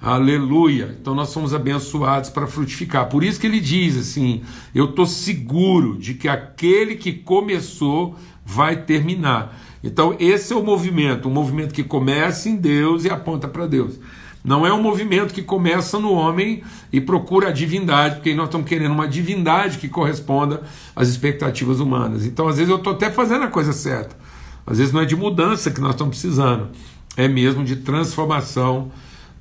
Aleluia. 0.00 0.96
Então 1.00 1.14
nós 1.14 1.30
somos 1.30 1.52
abençoados 1.52 2.30
para 2.30 2.46
frutificar. 2.46 3.08
Por 3.08 3.24
isso 3.24 3.40
que 3.40 3.46
ele 3.46 3.60
diz 3.60 3.96
assim: 3.96 4.42
eu 4.74 4.86
estou 4.86 5.06
seguro 5.06 5.98
de 5.98 6.14
que 6.14 6.28
aquele 6.28 6.94
que 6.94 7.12
começou 7.12 8.16
vai 8.44 8.76
terminar. 8.76 9.58
Então 9.82 10.16
esse 10.20 10.52
é 10.52 10.56
o 10.56 10.62
movimento, 10.62 11.28
um 11.28 11.32
movimento 11.32 11.74
que 11.74 11.82
começa 11.82 12.48
em 12.48 12.56
Deus 12.56 13.04
e 13.04 13.10
aponta 13.10 13.48
para 13.48 13.66
Deus. 13.66 13.98
Não 14.44 14.64
é 14.64 14.72
um 14.72 14.80
movimento 14.80 15.34
que 15.34 15.42
começa 15.42 15.98
no 15.98 16.12
homem 16.12 16.62
e 16.92 17.00
procura 17.00 17.48
a 17.48 17.52
divindade, 17.52 18.16
porque 18.16 18.34
nós 18.34 18.46
estamos 18.46 18.68
querendo 18.68 18.92
uma 18.92 19.08
divindade 19.08 19.78
que 19.78 19.88
corresponda 19.88 20.62
às 20.94 21.08
expectativas 21.08 21.80
humanas. 21.80 22.24
Então, 22.24 22.46
às 22.48 22.56
vezes, 22.56 22.70
eu 22.70 22.76
estou 22.76 22.92
até 22.92 23.10
fazendo 23.10 23.44
a 23.44 23.48
coisa 23.48 23.72
certa. 23.72 24.16
Às 24.64 24.78
vezes, 24.78 24.92
não 24.92 25.00
é 25.00 25.04
de 25.04 25.16
mudança 25.16 25.70
que 25.70 25.80
nós 25.80 25.90
estamos 25.90 26.16
precisando, 26.16 26.68
é 27.16 27.26
mesmo 27.26 27.64
de 27.64 27.76
transformação 27.76 28.90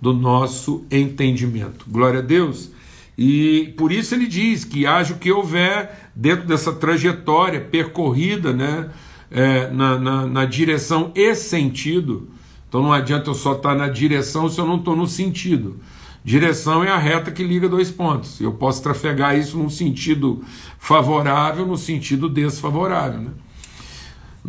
do 0.01 0.13
nosso 0.13 0.85
entendimento. 0.91 1.85
Glória 1.87 2.19
a 2.19 2.23
Deus. 2.23 2.71
E 3.17 3.73
por 3.77 3.91
isso 3.91 4.13
ele 4.13 4.27
diz 4.27 4.63
que 4.63 4.85
haja 4.85 5.13
o 5.13 5.17
que 5.17 5.31
houver 5.31 6.11
dentro 6.15 6.45
dessa 6.45 6.71
trajetória 6.71 7.59
percorrida 7.59 8.53
né, 8.53 8.89
é, 9.31 9.71
na, 9.71 9.97
na, 9.97 10.27
na, 10.27 10.45
direção 10.45 11.11
e 11.15 11.33
sentido. 11.33 12.29
Então 12.69 12.83
não 12.83 12.93
adianta 12.93 13.29
eu 13.29 13.33
só 13.33 13.53
estar 13.53 13.75
na 13.75 13.87
direção 13.87 14.47
se 14.47 14.59
eu 14.59 14.67
não 14.67 14.77
estou 14.77 14.95
no 14.95 15.07
sentido. 15.07 15.79
Direção 16.23 16.83
é 16.83 16.91
a 16.91 16.97
reta 16.97 17.31
que 17.31 17.41
liga 17.41 17.67
dois 17.67 17.89
pontos. 17.89 18.39
Eu 18.39 18.51
posso 18.51 18.83
trafegar 18.83 19.37
isso 19.37 19.57
num 19.57 19.69
sentido 19.69 20.43
favorável, 20.77 21.65
no 21.65 21.77
sentido 21.77 22.29
desfavorável. 22.29 23.21
Né? 23.21 23.31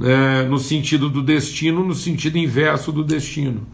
É, 0.02 0.42
no 0.46 0.58
sentido 0.58 1.08
do 1.08 1.22
destino, 1.22 1.84
no 1.84 1.94
sentido 1.94 2.36
inverso 2.36 2.92
do 2.92 3.02
destino. 3.02 3.66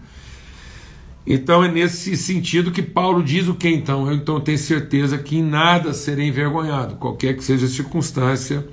Então 1.26 1.64
é 1.64 1.68
nesse 1.70 2.16
sentido 2.16 2.70
que 2.70 2.82
Paulo 2.82 3.22
diz 3.22 3.48
o 3.48 3.54
que 3.54 3.68
então? 3.68 4.06
Eu 4.06 4.14
então 4.14 4.40
tenho 4.40 4.58
certeza 4.58 5.16
que 5.16 5.38
em 5.38 5.42
nada 5.42 5.94
serei 5.94 6.28
envergonhado, 6.28 6.96
qualquer 6.96 7.34
que 7.34 7.42
seja 7.42 7.64
a 7.64 7.68
circunstância, 7.68 8.66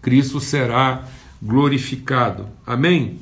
Cristo 0.00 0.40
será 0.40 1.04
glorificado. 1.42 2.48
Amém? 2.64 3.18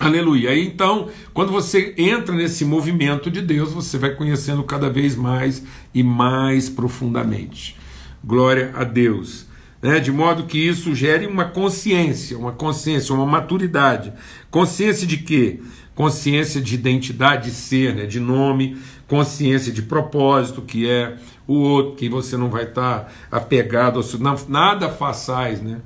Aleluia. 0.00 0.50
Aí 0.50 0.66
então, 0.66 1.08
quando 1.32 1.52
você 1.52 1.94
entra 1.96 2.34
nesse 2.34 2.64
movimento 2.64 3.30
de 3.30 3.40
Deus, 3.40 3.72
você 3.72 3.96
vai 3.96 4.14
conhecendo 4.16 4.64
cada 4.64 4.90
vez 4.90 5.14
mais 5.14 5.62
e 5.94 6.02
mais 6.02 6.68
profundamente. 6.68 7.76
Glória 8.24 8.72
a 8.74 8.82
Deus. 8.82 9.46
Né? 9.80 10.00
De 10.00 10.10
modo 10.10 10.44
que 10.44 10.58
isso 10.58 10.92
gere 10.94 11.26
uma 11.26 11.44
consciência, 11.44 12.36
uma 12.36 12.52
consciência, 12.52 13.14
uma 13.14 13.26
maturidade. 13.26 14.12
Consciência 14.50 15.06
de 15.06 15.18
quê? 15.18 15.60
Consciência 15.94 16.60
de 16.60 16.74
identidade 16.74 17.50
de 17.50 17.56
ser, 17.56 17.94
né, 17.94 18.06
de 18.06 18.18
nome, 18.18 18.76
consciência 19.06 19.72
de 19.72 19.82
propósito, 19.82 20.62
que 20.62 20.88
é 20.88 21.16
o 21.46 21.54
outro, 21.54 21.96
que 21.96 22.08
você 22.08 22.36
não 22.36 22.48
vai 22.48 22.64
estar 22.64 23.12
apegado, 23.30 24.00
não, 24.18 24.36
nada 24.48 24.88
façais 24.88 25.60
né, 25.60 25.80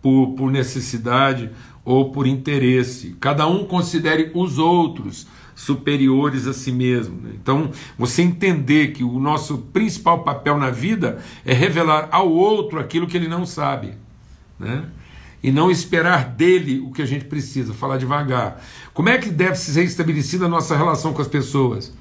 por, 0.00 0.34
por 0.36 0.50
necessidade 0.50 1.50
ou 1.84 2.10
por 2.10 2.26
interesse. 2.26 3.16
Cada 3.20 3.46
um 3.46 3.64
considere 3.64 4.30
os 4.34 4.58
outros 4.58 5.26
superiores 5.54 6.46
a 6.46 6.52
si 6.52 6.70
mesmo. 6.70 7.20
Né? 7.20 7.30
Então, 7.34 7.70
você 7.98 8.22
entender 8.22 8.88
que 8.88 9.02
o 9.02 9.18
nosso 9.18 9.58
principal 9.58 10.22
papel 10.22 10.58
na 10.58 10.70
vida 10.70 11.18
é 11.44 11.54
revelar 11.54 12.08
ao 12.12 12.30
outro 12.30 12.78
aquilo 12.78 13.06
que 13.06 13.16
ele 13.16 13.26
não 13.26 13.46
sabe. 13.46 13.94
Né? 14.58 14.84
E 15.46 15.52
não 15.52 15.70
esperar 15.70 16.24
dele 16.24 16.80
o 16.80 16.90
que 16.90 17.00
a 17.00 17.06
gente 17.06 17.26
precisa, 17.26 17.72
falar 17.72 17.98
devagar. 17.98 18.60
Como 18.92 19.08
é 19.08 19.16
que 19.16 19.30
deve 19.30 19.54
ser 19.54 19.84
estabelecida 19.84 20.46
a 20.46 20.48
nossa 20.48 20.76
relação 20.76 21.12
com 21.12 21.22
as 21.22 21.28
pessoas? 21.28 21.94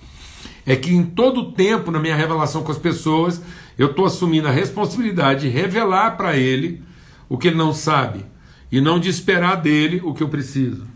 É 0.66 0.76
que 0.76 0.92
em 0.92 1.06
todo 1.06 1.52
tempo, 1.52 1.92
na 1.92 2.00
minha 2.00 2.16
relação 2.16 2.64
com 2.64 2.72
as 2.72 2.80
pessoas, 2.80 3.40
eu 3.78 3.92
estou 3.92 4.04
assumindo 4.04 4.48
a 4.48 4.52
responsabilidade 4.52 5.42
de 5.42 5.50
revelar 5.50 6.18
para 6.18 6.36
ele 6.36 6.82
o 7.30 7.38
que 7.38 7.50
ele 7.50 7.56
não 7.56 7.72
sabe 7.72 8.26
e 8.72 8.82
não 8.82 9.00
de 9.00 9.10
esperar 9.10 9.58
dele 9.58 10.02
o 10.04 10.12
que 10.12 10.24
eu 10.24 10.30
preciso. 10.30 10.88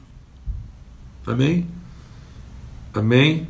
Amém? 1.28 1.68
Amém? 2.92 3.48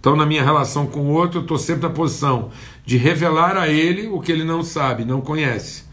Então, 0.00 0.16
na 0.16 0.26
minha 0.26 0.42
relação 0.42 0.84
com 0.84 1.02
o 1.02 1.12
outro, 1.12 1.38
eu 1.38 1.42
estou 1.42 1.58
sempre 1.58 1.84
na 1.84 1.90
posição 1.90 2.50
de 2.84 2.96
revelar 2.96 3.56
a 3.56 3.68
ele 3.68 4.08
o 4.08 4.20
que 4.20 4.32
ele 4.32 4.42
não 4.42 4.64
sabe, 4.64 5.04
não 5.04 5.20
conhece, 5.20 5.84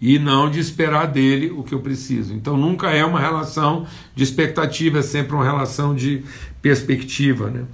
e 0.00 0.18
não 0.18 0.50
de 0.50 0.60
esperar 0.60 1.06
dele 1.06 1.50
o 1.50 1.62
que 1.62 1.74
eu 1.74 1.80
preciso. 1.80 2.32
Então, 2.34 2.56
nunca 2.56 2.90
é 2.90 3.04
uma 3.04 3.20
relação 3.20 3.86
de 4.14 4.22
expectativa, 4.22 4.98
é 4.98 5.02
sempre 5.02 5.34
uma 5.34 5.44
relação 5.44 5.94
de 5.94 6.22
perspectiva. 6.62 7.50
Né? 7.50 7.64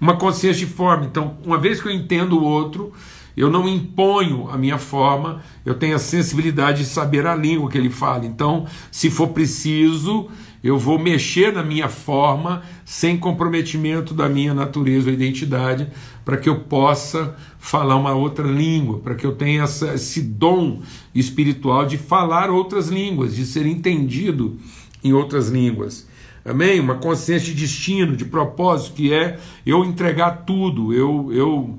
Uma 0.00 0.16
consciência 0.16 0.66
de 0.66 0.72
forma. 0.72 1.04
Então, 1.04 1.36
uma 1.44 1.58
vez 1.58 1.80
que 1.80 1.88
eu 1.88 1.92
entendo 1.92 2.38
o 2.38 2.42
outro, 2.42 2.92
eu 3.36 3.50
não 3.50 3.68
imponho 3.68 4.48
a 4.50 4.56
minha 4.56 4.78
forma, 4.78 5.42
eu 5.66 5.74
tenho 5.74 5.96
a 5.96 5.98
sensibilidade 5.98 6.78
de 6.78 6.84
saber 6.86 7.26
a 7.26 7.34
língua 7.34 7.68
que 7.68 7.76
ele 7.76 7.90
fala. 7.90 8.24
Então, 8.24 8.66
se 8.90 9.10
for 9.10 9.28
preciso, 9.28 10.28
eu 10.62 10.78
vou 10.78 10.98
mexer 10.98 11.52
na 11.52 11.62
minha 11.62 11.88
forma 11.88 12.62
sem 12.84 13.18
comprometimento 13.18 14.14
da 14.14 14.28
minha 14.28 14.54
natureza 14.54 15.08
ou 15.08 15.14
identidade, 15.14 15.88
para 16.24 16.36
que 16.36 16.48
eu 16.48 16.60
possa 16.60 17.36
falar 17.64 17.96
uma 17.96 18.12
outra 18.12 18.46
língua, 18.46 18.98
para 18.98 19.14
que 19.14 19.24
eu 19.24 19.34
tenha 19.34 19.62
essa, 19.62 19.94
esse 19.94 20.20
dom 20.20 20.82
espiritual 21.14 21.86
de 21.86 21.96
falar 21.96 22.50
outras 22.50 22.88
línguas, 22.88 23.34
de 23.34 23.46
ser 23.46 23.64
entendido 23.64 24.58
em 25.02 25.14
outras 25.14 25.48
línguas. 25.48 26.06
Amém? 26.44 26.78
Uma 26.78 26.96
consciência 26.96 27.54
de 27.54 27.62
destino, 27.62 28.14
de 28.14 28.26
propósito, 28.26 28.92
que 28.92 29.14
é 29.14 29.40
eu 29.64 29.82
entregar 29.82 30.44
tudo, 30.44 30.92
eu, 30.92 31.32
eu, 31.32 31.78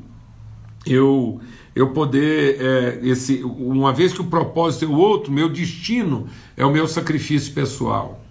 eu, 0.87 1.39
eu 1.75 1.91
poder, 1.91 2.57
é, 2.59 2.99
esse, 3.03 3.43
uma 3.43 3.93
vez 3.93 4.11
que 4.11 4.21
o 4.21 4.25
propósito 4.25 4.85
é 4.85 4.87
o 4.87 4.97
outro, 4.97 5.31
meu 5.31 5.49
destino 5.49 6.27
é 6.57 6.65
o 6.65 6.71
meu 6.71 6.87
sacrifício 6.87 7.53
pessoal. 7.53 8.25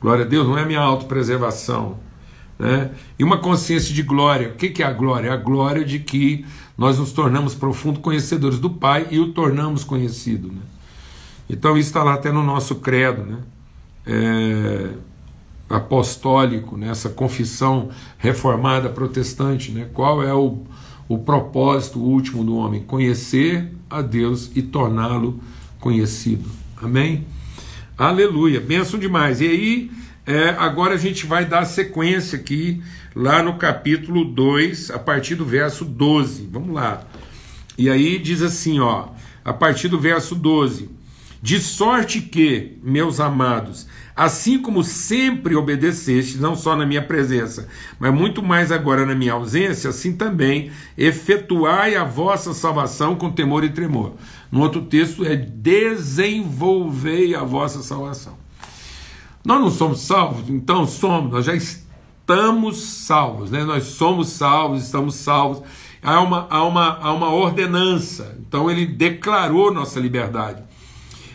Glória 0.00 0.24
a 0.24 0.28
Deus, 0.28 0.48
não 0.48 0.56
é 0.56 0.64
minha 0.64 0.80
autopreservação. 0.80 1.98
Né? 2.60 2.90
E 3.18 3.24
uma 3.24 3.38
consciência 3.38 3.94
de 3.94 4.02
glória. 4.02 4.50
O 4.50 4.52
que 4.52 4.82
é 4.82 4.86
a 4.86 4.92
glória? 4.92 5.30
É 5.30 5.32
a 5.32 5.36
glória 5.36 5.82
de 5.82 5.98
que 5.98 6.44
nós 6.76 6.98
nos 6.98 7.10
tornamos 7.10 7.54
profundos 7.54 8.02
conhecedores 8.02 8.58
do 8.58 8.68
Pai 8.68 9.06
e 9.10 9.18
o 9.18 9.32
tornamos 9.32 9.82
conhecido. 9.82 10.48
Né? 10.48 10.60
Então 11.48 11.78
isso 11.78 11.88
está 11.88 12.02
lá 12.04 12.14
até 12.14 12.30
no 12.30 12.42
nosso 12.42 12.74
credo, 12.76 13.22
né? 13.22 13.38
É, 14.06 14.90
apostólico, 15.70 16.76
nessa 16.76 17.08
né? 17.08 17.14
confissão 17.14 17.88
reformada 18.18 18.90
protestante. 18.90 19.72
Né? 19.72 19.88
Qual 19.94 20.22
é 20.22 20.34
o, 20.34 20.58
o 21.08 21.18
propósito 21.18 21.98
último 21.98 22.44
do 22.44 22.56
homem? 22.56 22.82
Conhecer 22.82 23.72
a 23.88 24.02
Deus 24.02 24.50
e 24.54 24.60
torná-lo 24.60 25.40
conhecido. 25.78 26.48
Amém? 26.76 27.24
Aleluia, 27.96 28.60
benção 28.60 29.00
demais. 29.00 29.40
E 29.40 29.46
aí, 29.46 29.90
é, 30.30 30.54
agora 30.56 30.94
a 30.94 30.96
gente 30.96 31.26
vai 31.26 31.44
dar 31.44 31.64
sequência 31.64 32.38
aqui, 32.38 32.80
lá 33.16 33.42
no 33.42 33.58
capítulo 33.58 34.24
2, 34.24 34.92
a 34.92 34.98
partir 34.98 35.34
do 35.34 35.44
verso 35.44 35.84
12. 35.84 36.48
Vamos 36.52 36.72
lá. 36.72 37.02
E 37.76 37.90
aí 37.90 38.16
diz 38.16 38.40
assim, 38.40 38.78
ó, 38.78 39.08
a 39.44 39.52
partir 39.52 39.88
do 39.88 39.98
verso 39.98 40.36
12: 40.36 40.88
De 41.42 41.58
sorte 41.58 42.20
que, 42.20 42.78
meus 42.80 43.18
amados, 43.18 43.88
assim 44.14 44.62
como 44.62 44.84
sempre 44.84 45.56
obedeceste, 45.56 46.38
não 46.38 46.54
só 46.54 46.76
na 46.76 46.86
minha 46.86 47.02
presença, 47.02 47.66
mas 47.98 48.14
muito 48.14 48.40
mais 48.40 48.70
agora 48.70 49.04
na 49.04 49.16
minha 49.16 49.32
ausência, 49.32 49.90
assim 49.90 50.14
também 50.14 50.70
efetuai 50.96 51.96
a 51.96 52.04
vossa 52.04 52.54
salvação 52.54 53.16
com 53.16 53.32
temor 53.32 53.64
e 53.64 53.70
tremor. 53.70 54.12
No 54.52 54.60
outro 54.60 54.82
texto 54.82 55.24
é 55.24 55.34
desenvolvei 55.34 56.04
a 57.34 57.42
vossa 57.42 57.82
salvação. 57.82 58.39
Nós 59.44 59.60
não 59.60 59.70
somos 59.70 60.00
salvos, 60.00 60.48
então 60.48 60.86
somos, 60.86 61.32
nós 61.32 61.46
já 61.46 61.54
estamos 61.54 62.78
salvos, 62.82 63.50
né? 63.50 63.64
Nós 63.64 63.84
somos 63.84 64.28
salvos, 64.28 64.84
estamos 64.84 65.14
salvos. 65.14 65.62
Há 66.02 66.20
uma, 66.20 66.46
há 66.50 66.64
uma, 66.64 66.98
há 67.00 67.12
uma 67.12 67.32
ordenança, 67.32 68.36
então 68.40 68.70
ele 68.70 68.86
declarou 68.86 69.72
nossa 69.72 69.98
liberdade. 69.98 70.62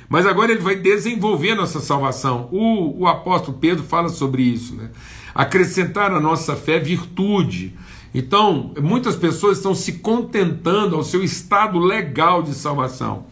Mas 0.07 0.25
agora 0.25 0.51
ele 0.51 0.61
vai 0.61 0.75
desenvolver 0.75 1.55
nossa 1.55 1.79
salvação. 1.79 2.47
O, 2.51 3.01
o 3.03 3.07
apóstolo 3.07 3.57
Pedro 3.57 3.83
fala 3.83 4.09
sobre 4.09 4.43
isso, 4.43 4.75
né? 4.75 4.91
Acrescentar 5.33 6.11
à 6.13 6.19
nossa 6.19 6.55
fé 6.55 6.79
virtude 6.79 7.75
então, 8.17 8.71
muitas 8.81 9.17
pessoas 9.17 9.57
estão 9.57 9.75
se 9.75 9.99
contentando 9.99 10.95
ao 10.95 11.03
seu 11.03 11.21
estado 11.21 11.77
legal 11.77 12.41
de 12.41 12.53
salvação 12.53 13.25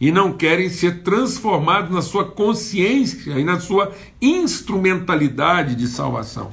e 0.00 0.12
não 0.12 0.32
querem 0.32 0.68
ser 0.68 1.02
transformados 1.02 1.90
na 1.90 2.02
sua 2.02 2.24
consciência 2.24 3.32
e 3.38 3.44
na 3.44 3.58
sua 3.58 3.92
instrumentalidade 4.20 5.74
de 5.74 5.88
salvação. 5.88 6.50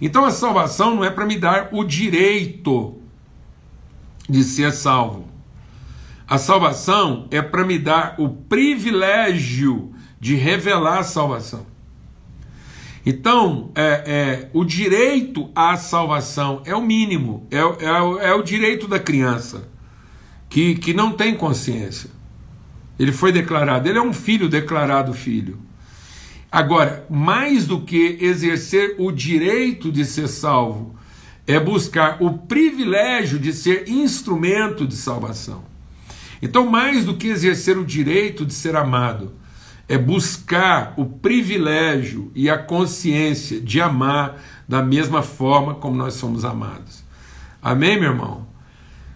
Então, 0.00 0.24
a 0.24 0.30
salvação 0.30 0.94
não 0.94 1.04
é 1.04 1.10
para 1.10 1.26
me 1.26 1.36
dar 1.36 1.68
o 1.72 1.84
direito 1.84 2.98
de 4.28 4.44
ser 4.44 4.72
salvo. 4.72 5.28
A 6.26 6.38
salvação 6.38 7.26
é 7.30 7.42
para 7.42 7.64
me 7.64 7.78
dar 7.78 8.14
o 8.18 8.28
privilégio 8.28 9.92
de 10.18 10.34
revelar 10.34 11.00
a 11.00 11.04
salvação. 11.04 11.66
Então, 13.04 13.70
é, 13.74 13.82
é, 14.06 14.50
o 14.54 14.64
direito 14.64 15.50
à 15.54 15.76
salvação 15.76 16.62
é 16.64 16.74
o 16.74 16.80
mínimo, 16.80 17.46
é, 17.50 17.58
é, 17.58 18.28
é 18.30 18.34
o 18.34 18.42
direito 18.42 18.88
da 18.88 18.98
criança, 18.98 19.68
que, 20.48 20.76
que 20.76 20.94
não 20.94 21.12
tem 21.12 21.34
consciência. 21.34 22.13
Ele 22.98 23.12
foi 23.12 23.32
declarado, 23.32 23.88
ele 23.88 23.98
é 23.98 24.02
um 24.02 24.12
filho 24.12 24.48
declarado 24.48 25.12
filho. 25.12 25.58
Agora, 26.50 27.04
mais 27.10 27.66
do 27.66 27.80
que 27.80 28.18
exercer 28.20 28.94
o 28.98 29.10
direito 29.10 29.90
de 29.90 30.04
ser 30.04 30.28
salvo, 30.28 30.94
é 31.46 31.58
buscar 31.58 32.22
o 32.22 32.38
privilégio 32.38 33.38
de 33.38 33.52
ser 33.52 33.88
instrumento 33.88 34.86
de 34.86 34.94
salvação. 34.94 35.64
Então, 36.40 36.70
mais 36.70 37.04
do 37.04 37.16
que 37.16 37.26
exercer 37.26 37.76
o 37.76 37.84
direito 37.84 38.46
de 38.46 38.54
ser 38.54 38.76
amado, 38.76 39.32
é 39.88 39.98
buscar 39.98 40.94
o 40.96 41.04
privilégio 41.04 42.30
e 42.34 42.48
a 42.48 42.56
consciência 42.56 43.60
de 43.60 43.80
amar 43.80 44.40
da 44.68 44.82
mesma 44.82 45.22
forma 45.22 45.74
como 45.74 45.96
nós 45.96 46.14
somos 46.14 46.44
amados. 46.44 47.04
Amém, 47.60 47.98
meu 47.98 48.10
irmão? 48.10 48.46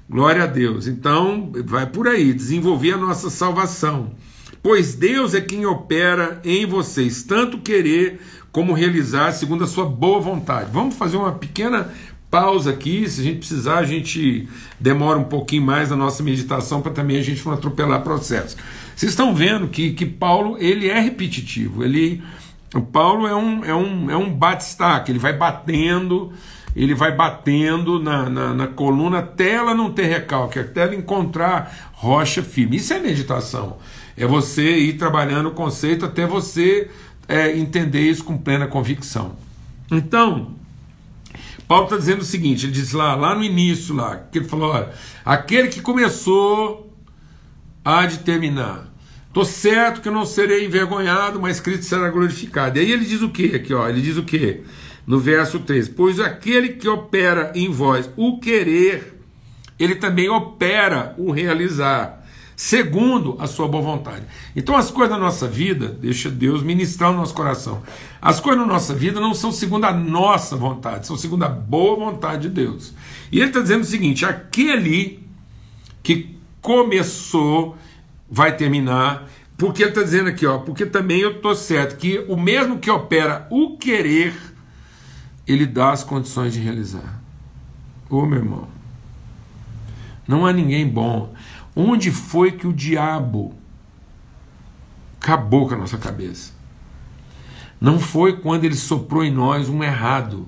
Glória 0.09 0.45
a 0.45 0.47
Deus. 0.47 0.87
Então, 0.87 1.53
vai 1.65 1.87
por 1.87 2.09
aí, 2.09 2.33
desenvolver 2.33 2.93
a 2.93 2.97
nossa 2.97 3.29
salvação. 3.29 4.13
Pois 4.63 4.95
Deus 4.95 5.35
é 5.35 5.41
quem 5.41 5.67
opera 5.67 6.41
em 6.45 6.67
vocês, 6.67 7.23
tanto 7.23 7.59
querer 7.59 8.21
como 8.51 8.73
realizar 8.73 9.33
segundo 9.33 9.65
a 9.65 9.67
sua 9.67 9.85
boa 9.85 10.21
vontade. 10.21 10.71
Vamos 10.73 10.97
fazer 10.97 11.17
uma 11.17 11.33
pequena 11.33 11.93
pausa 12.31 12.71
aqui, 12.71 13.09
se 13.09 13.21
a 13.21 13.25
gente 13.25 13.39
precisar, 13.39 13.79
a 13.79 13.85
gente 13.85 14.49
demora 14.79 15.19
um 15.19 15.25
pouquinho 15.25 15.63
mais 15.63 15.91
na 15.91 15.97
nossa 15.97 16.23
meditação 16.23 16.81
para 16.81 16.93
também 16.93 17.19
a 17.19 17.23
gente 17.23 17.45
não 17.45 17.53
atropelar 17.53 18.03
processo. 18.03 18.57
Vocês 18.97 19.13
estão 19.13 19.35
vendo 19.35 19.69
que, 19.69 19.93
que 19.93 20.05
Paulo 20.05 20.57
ele 20.59 20.89
é 20.89 20.99
repetitivo, 20.99 21.85
ele 21.85 22.23
o 22.75 22.83
Paulo 22.83 23.27
é 23.27 23.35
um, 23.35 23.65
é 23.65 23.75
um, 23.75 24.11
é 24.11 24.17
um 24.17 24.31
bate-staque, 24.31 25.11
ele 25.11 25.19
vai 25.19 25.33
batendo, 25.33 26.33
ele 26.75 26.95
vai 26.95 27.15
batendo 27.15 27.99
na, 27.99 28.29
na, 28.29 28.55
na, 28.55 28.67
coluna 28.67 29.19
até 29.19 29.53
ela 29.53 29.75
não 29.75 29.93
ter 29.93 30.07
recalque, 30.07 30.59
até 30.59 30.83
ela 30.83 30.95
encontrar 30.95 31.91
rocha 31.93 32.43
firme. 32.43 32.77
Isso 32.77 32.93
é 32.93 32.99
meditação. 32.99 33.79
É 34.17 34.27
você 34.27 34.77
ir 34.77 34.95
trabalhando 34.95 35.49
o 35.49 35.53
conceito 35.53 36.05
até 36.05 36.27
você 36.27 36.91
é, 37.27 37.57
entender 37.57 38.01
isso 38.01 38.25
com 38.25 38.37
plena 38.37 38.67
convicção. 38.67 39.37
Então, 39.91 40.55
Paulo 41.67 41.85
está 41.85 41.97
dizendo 41.97 42.23
o 42.23 42.25
seguinte: 42.25 42.67
ele 42.67 42.73
diz 42.73 42.93
lá, 42.93 43.15
lá 43.15 43.35
no 43.35 43.45
início, 43.45 43.95
lá, 43.95 44.17
que 44.17 44.39
ele 44.39 44.49
falou: 44.49 44.71
olha, 44.71 44.91
aquele 45.25 45.69
que 45.69 45.81
começou 45.81 46.93
há 47.85 48.07
de 48.07 48.19
terminar. 48.19 48.89
Estou 49.29 49.45
certo 49.45 50.01
que 50.01 50.09
eu 50.09 50.13
não 50.13 50.25
serei 50.25 50.65
envergonhado, 50.65 51.39
mas 51.41 51.61
Cristo 51.61 51.85
será 51.85 52.09
glorificado. 52.11 52.79
E 52.79 52.81
aí 52.81 52.91
ele 52.91 53.05
diz 53.05 53.23
o 53.23 53.29
que 53.29 53.55
aqui, 53.55 53.73
ó? 53.73 53.87
Ele 53.89 54.01
diz 54.01 54.17
o 54.17 54.23
que? 54.23 54.63
No 55.09 55.19
verso 55.19 55.61
3: 55.61 55.89
Pois 55.89 56.21
aquele 56.21 56.69
que 56.75 56.87
opera 56.87 57.51
em 57.55 57.71
vós 57.71 58.11
o 58.15 58.39
querer, 58.39 59.19
ele 59.79 59.95
também 59.95 60.29
opera 60.29 61.15
o 61.17 61.33
realizar 61.33 62.23
segundo 62.55 63.35
a 63.39 63.47
sua 63.47 63.67
boa 63.67 63.83
vontade. 63.83 64.27
Então 64.55 64.77
as 64.77 64.91
coisas 64.91 65.17
da 65.17 65.19
nossa 65.19 65.49
vida, 65.49 65.89
deixa 65.89 66.29
Deus 66.29 66.63
ministrar 66.63 67.11
o 67.11 67.17
nosso 67.17 67.33
coração. 67.33 67.83
As 68.21 68.39
coisas 68.39 68.61
da 68.61 68.71
nossa 68.71 68.93
vida 68.93 69.19
não 69.19 69.33
são 69.33 69.51
segundo 69.51 69.87
a 69.87 69.93
nossa 69.95 70.57
vontade, 70.57 71.07
são 71.07 71.17
segundo 71.17 71.45
a 71.45 71.49
boa 71.49 71.97
vontade 71.97 72.43
de 72.43 72.51
Deus. 72.51 72.93
E 73.33 73.39
ele 73.39 73.49
está 73.49 73.61
dizendo 73.61 73.83
o 73.83 73.87
seguinte: 73.87 74.27
aquele 74.27 75.27
que 76.03 76.37
começou 76.61 77.79
vai 78.31 78.55
terminar. 78.55 79.27
Porque 79.57 79.83
ele 79.83 79.91
está 79.91 80.05
dizendo 80.05 80.29
aqui, 80.29 80.47
ó, 80.47 80.59
porque 80.59 80.87
também 80.87 81.19
eu 81.19 81.33
estou 81.33 81.53
certo 81.57 81.97
que 81.97 82.25
o 82.29 82.37
mesmo 82.37 82.79
que 82.79 82.89
opera 82.89 83.49
o 83.51 83.77
querer, 83.77 84.33
ele 85.49 85.65
dá 85.65 85.93
as 85.93 86.05
condições 86.05 86.53
de 86.53 86.61
realizar. 86.61 87.21
Ô 88.11 88.27
meu 88.27 88.39
irmão, 88.39 88.69
não 90.27 90.45
há 90.45 90.53
ninguém 90.53 90.87
bom. 90.87 91.35
Onde 91.75 92.11
foi 92.11 92.53
que 92.53 92.67
o 92.67 92.73
diabo 92.73 93.55
acabou 95.19 95.67
com 95.67 95.75
a 95.75 95.79
nossa 95.79 95.97
cabeça? 95.97 96.53
Não 97.81 97.99
foi 97.99 98.39
quando 98.39 98.65
ele 98.65 98.75
soprou 98.75 99.25
em 99.25 99.33
nós 99.33 99.69
um 99.69 99.83
errado. 99.83 100.47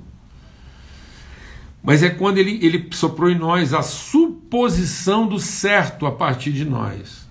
Mas 1.83 2.03
é 2.03 2.11
quando 2.11 2.37
ele, 2.39 2.59
ele 2.63 2.89
soprou 2.93 3.31
em 3.31 3.39
nós 3.39 3.73
a 3.73 3.83
suposição 3.83 5.27
do 5.27 5.39
certo 5.39 6.07
a 6.07 6.13
partir 6.13 6.53
de 6.53 6.65
nós. 6.65 7.27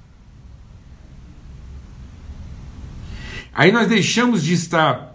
Aí 3.53 3.71
nós 3.71 3.88
deixamos 3.88 4.43
de 4.43 4.53
estar 4.53 5.09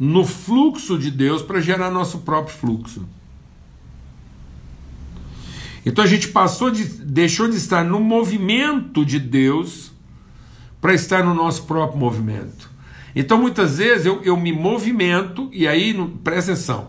no 0.00 0.24
fluxo 0.24 0.98
de 0.98 1.10
Deus 1.10 1.42
para 1.42 1.60
gerar 1.60 1.90
nosso 1.90 2.20
próprio 2.20 2.56
fluxo. 2.56 3.06
Então 5.84 6.02
a 6.02 6.06
gente 6.06 6.28
passou 6.28 6.70
de, 6.70 6.84
deixou 6.84 7.46
de 7.46 7.56
estar 7.56 7.84
no 7.84 8.00
movimento 8.00 9.04
de 9.04 9.18
Deus 9.18 9.92
para 10.80 10.94
estar 10.94 11.22
no 11.22 11.34
nosso 11.34 11.64
próprio 11.64 11.98
movimento. 11.98 12.70
Então 13.14 13.38
muitas 13.38 13.76
vezes 13.76 14.06
eu, 14.06 14.22
eu 14.22 14.38
me 14.38 14.52
movimento, 14.52 15.50
e 15.52 15.68
aí, 15.68 15.94
presta 16.24 16.52
atenção, 16.52 16.88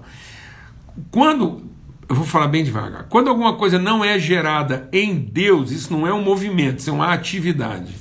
quando, 1.10 1.64
eu 2.08 2.16
vou 2.16 2.26
falar 2.26 2.48
bem 2.48 2.64
devagar, 2.64 3.08
quando 3.10 3.28
alguma 3.28 3.56
coisa 3.56 3.78
não 3.78 4.06
é 4.06 4.18
gerada 4.18 4.88
em 4.94 5.16
Deus, 5.16 5.72
isso 5.72 5.92
não 5.92 6.08
é 6.08 6.14
um 6.14 6.24
movimento, 6.24 6.80
isso 6.80 6.90
é 6.90 6.94
uma 6.94 7.12
atividade. 7.12 7.94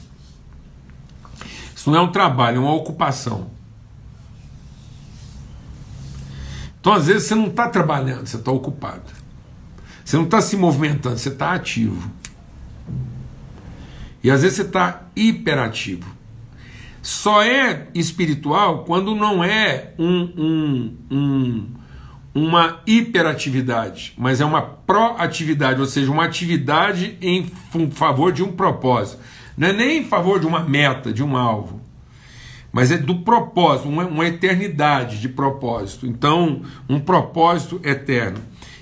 Isso 1.75 1.90
não 1.90 1.99
é 1.99 2.03
um 2.03 2.12
trabalho, 2.12 2.59
é 2.59 2.61
uma 2.61 2.75
ocupação. 2.75 3.51
Então 6.80 6.92
às 6.92 7.06
vezes 7.06 7.24
você 7.24 7.34
não 7.34 7.46
está 7.46 7.68
trabalhando, 7.68 8.26
você 8.26 8.36
está 8.36 8.50
ocupado. 8.50 9.20
Você 10.04 10.16
não 10.16 10.24
está 10.24 10.40
se 10.40 10.56
movimentando, 10.56 11.18
você 11.18 11.28
está 11.28 11.52
ativo. 11.52 12.10
E 14.22 14.30
às 14.30 14.42
vezes 14.42 14.56
você 14.56 14.62
está 14.62 15.02
hiperativo. 15.14 16.20
Só 17.02 17.42
é 17.42 17.86
espiritual 17.94 18.84
quando 18.84 19.14
não 19.14 19.42
é 19.42 19.94
um, 19.98 20.32
um, 20.36 20.96
um, 21.10 21.66
uma 22.34 22.80
hiperatividade, 22.86 24.12
mas 24.18 24.40
é 24.40 24.44
uma 24.44 24.60
proatividade, 24.60 25.80
ou 25.80 25.86
seja, 25.86 26.10
uma 26.10 26.24
atividade 26.24 27.16
em 27.22 27.50
favor 27.92 28.32
de 28.32 28.42
um 28.42 28.52
propósito. 28.52 29.22
Não 29.56 29.68
é 29.68 29.72
nem 29.72 29.98
em 30.00 30.04
favor 30.04 30.38
de 30.38 30.46
uma 30.46 30.60
meta, 30.60 31.12
de 31.12 31.22
um 31.22 31.36
alvo, 31.36 31.79
mas 32.72 32.90
é 32.90 32.98
do 32.98 33.16
propósito, 33.16 33.88
uma, 33.88 34.06
uma 34.06 34.26
eternidade 34.26 35.20
de 35.20 35.28
propósito. 35.28 36.06
Então, 36.06 36.62
um 36.88 37.00
propósito 37.00 37.80
eterno. 37.83 38.38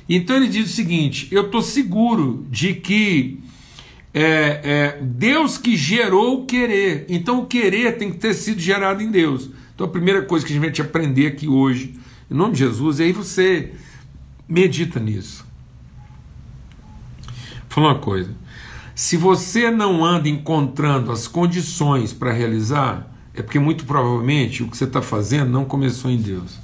Então 0.09 0.37
ele 0.37 0.49
diz 0.49 0.71
o 0.71 0.75
seguinte: 0.75 1.29
eu 1.31 1.47
estou 1.47 1.63
seguro 1.63 2.47
de 2.51 2.75
que 2.75 3.41
é, 4.15 4.23
é, 4.23 4.99
Deus 5.03 5.59
que 5.59 5.77
gerou 5.77 6.41
o 6.41 6.47
querer. 6.47 7.05
Então 7.09 7.41
o 7.41 7.47
querer 7.47 7.99
tem 7.99 8.11
que 8.11 8.19
ter 8.19 8.35
sido 8.35 8.61
gerado 8.61 9.03
em 9.03 9.11
Deus. 9.11 9.51
Então 9.75 9.87
a 9.87 9.91
primeira 9.91 10.23
coisa 10.23 10.45
que 10.45 10.53
a 10.53 10.55
gente 10.55 10.65
vai 10.65 10.73
te 10.73 10.83
aprender 10.83 11.27
aqui 11.27 11.47
hoje, 11.47 11.95
em 12.31 12.35
nome 12.35 12.55
de 12.55 12.61
Jesus, 12.61 12.99
e 12.99 13.05
aí 13.05 13.13
você 13.13 13.73
medita 14.49 14.99
nisso. 14.99 15.47
Vou 17.17 17.69
falar 17.69 17.89
uma 17.89 17.99
coisa. 17.99 18.35
Se 18.95 19.17
você 19.17 19.71
não 19.71 20.05
anda 20.05 20.29
encontrando 20.29 21.13
as 21.13 21.29
condições 21.29 22.13
para 22.13 22.33
realizar, 22.33 23.07
é 23.41 23.45
porque 23.45 23.59
muito 23.59 23.85
provavelmente 23.85 24.63
o 24.63 24.69
que 24.69 24.77
você 24.77 24.85
está 24.85 25.01
fazendo 25.03 25.51
não 25.51 25.65
começou 25.65 26.11
em 26.11 26.17
Deus. 26.17 26.59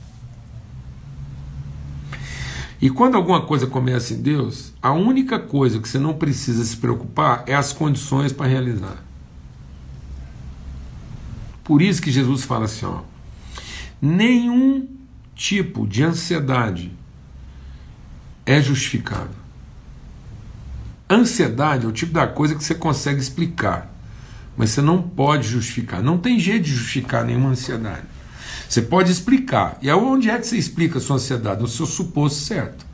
E 2.80 2.90
quando 2.90 3.14
alguma 3.14 3.40
coisa 3.46 3.66
começa 3.66 4.12
em 4.12 4.20
Deus, 4.20 4.72
a 4.82 4.92
única 4.92 5.38
coisa 5.38 5.78
que 5.78 5.88
você 5.88 5.98
não 5.98 6.14
precisa 6.14 6.64
se 6.64 6.76
preocupar 6.76 7.44
é 7.46 7.54
as 7.54 7.72
condições 7.72 8.32
para 8.32 8.46
realizar. 8.46 9.02
Por 11.62 11.80
isso 11.80 12.02
que 12.02 12.10
Jesus 12.10 12.44
fala 12.44 12.66
assim: 12.66 12.84
ó, 12.84 13.00
nenhum 14.02 14.86
tipo 15.34 15.86
de 15.86 16.02
ansiedade 16.02 16.92
é 18.44 18.60
justificado. 18.60 19.30
Ansiedade 21.08 21.86
é 21.86 21.88
o 21.88 21.92
tipo 21.92 22.12
da 22.12 22.26
coisa 22.26 22.54
que 22.54 22.62
você 22.62 22.74
consegue 22.74 23.20
explicar, 23.20 23.93
mas 24.56 24.70
você 24.70 24.80
não 24.80 25.02
pode 25.02 25.48
justificar. 25.48 26.02
Não 26.02 26.18
tem 26.18 26.38
jeito 26.38 26.64
de 26.64 26.72
justificar 26.72 27.24
nenhuma 27.24 27.50
ansiedade. 27.50 28.06
Você 28.68 28.82
pode 28.82 29.10
explicar. 29.10 29.78
E 29.82 29.90
onde 29.92 30.30
é 30.30 30.38
que 30.38 30.46
você 30.46 30.56
explica 30.56 30.98
a 30.98 31.00
sua 31.00 31.16
ansiedade? 31.16 31.62
No 31.62 31.68
seu 31.68 31.86
suposto 31.86 32.38
certo. 32.38 32.86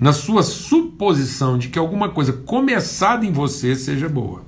Na 0.00 0.12
sua 0.12 0.42
suposição 0.42 1.56
de 1.56 1.68
que 1.68 1.78
alguma 1.78 2.08
coisa 2.08 2.32
começada 2.32 3.24
em 3.24 3.32
você 3.32 3.74
seja 3.76 4.08
boa. 4.08 4.42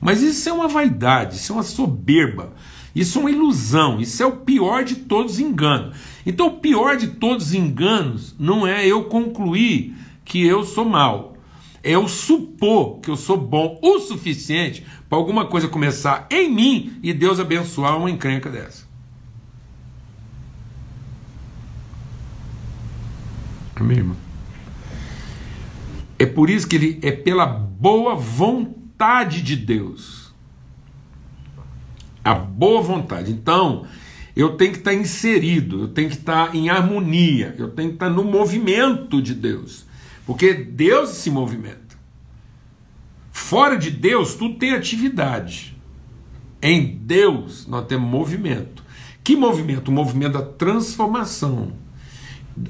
Mas 0.00 0.22
isso 0.22 0.48
é 0.48 0.52
uma 0.52 0.68
vaidade, 0.68 1.36
isso 1.36 1.52
é 1.52 1.56
uma 1.56 1.62
soberba, 1.62 2.52
isso 2.94 3.18
é 3.18 3.20
uma 3.22 3.30
ilusão, 3.30 4.00
isso 4.00 4.22
é 4.22 4.26
o 4.26 4.36
pior 4.36 4.84
de 4.84 4.96
todos 4.96 5.34
os 5.34 5.40
enganos. 5.40 5.96
Então, 6.26 6.48
o 6.48 6.58
pior 6.58 6.96
de 6.96 7.08
todos 7.08 7.46
os 7.46 7.54
enganos 7.54 8.34
não 8.38 8.66
é 8.66 8.86
eu 8.86 9.04
concluir 9.04 9.94
que 10.24 10.44
eu 10.44 10.64
sou 10.64 10.84
mal, 10.84 11.33
é 11.84 11.90
eu 11.90 12.08
supor 12.08 12.98
que 13.00 13.10
eu 13.10 13.16
sou 13.16 13.36
bom 13.36 13.78
o 13.82 14.00
suficiente 14.00 14.84
para 15.06 15.18
alguma 15.18 15.44
coisa 15.44 15.68
começar 15.68 16.26
em 16.30 16.50
mim 16.50 16.98
e 17.02 17.12
Deus 17.12 17.38
abençoar 17.38 17.98
uma 17.98 18.10
encrenca 18.10 18.50
dessa. 18.50 18.88
Amém, 23.76 23.98
irmão? 23.98 24.16
É 26.18 26.24
por 26.24 26.48
isso 26.48 26.66
que 26.66 26.76
ele 26.76 26.98
é 27.02 27.12
pela 27.12 27.44
boa 27.44 28.14
vontade 28.14 29.42
de 29.42 29.54
Deus. 29.54 30.32
A 32.24 32.34
boa 32.34 32.80
vontade. 32.80 33.30
Então, 33.30 33.84
eu 34.34 34.56
tenho 34.56 34.72
que 34.72 34.78
estar 34.78 34.94
inserido, 34.94 35.82
eu 35.82 35.88
tenho 35.88 36.08
que 36.08 36.16
estar 36.16 36.54
em 36.54 36.70
harmonia, 36.70 37.54
eu 37.58 37.68
tenho 37.68 37.90
que 37.90 37.96
estar 37.96 38.08
no 38.08 38.24
movimento 38.24 39.20
de 39.20 39.34
Deus. 39.34 39.83
Porque 40.26 40.54
Deus 40.54 41.10
se 41.10 41.30
movimenta. 41.30 41.98
Fora 43.30 43.76
de 43.76 43.90
Deus, 43.90 44.34
tudo 44.34 44.56
tem 44.56 44.72
atividade. 44.72 45.76
Em 46.62 46.86
Deus, 46.86 47.66
nós 47.66 47.86
temos 47.86 48.08
movimento. 48.08 48.82
Que 49.22 49.36
movimento? 49.36 49.88
O 49.88 49.92
movimento 49.92 50.32
da 50.32 50.42
transformação 50.42 51.72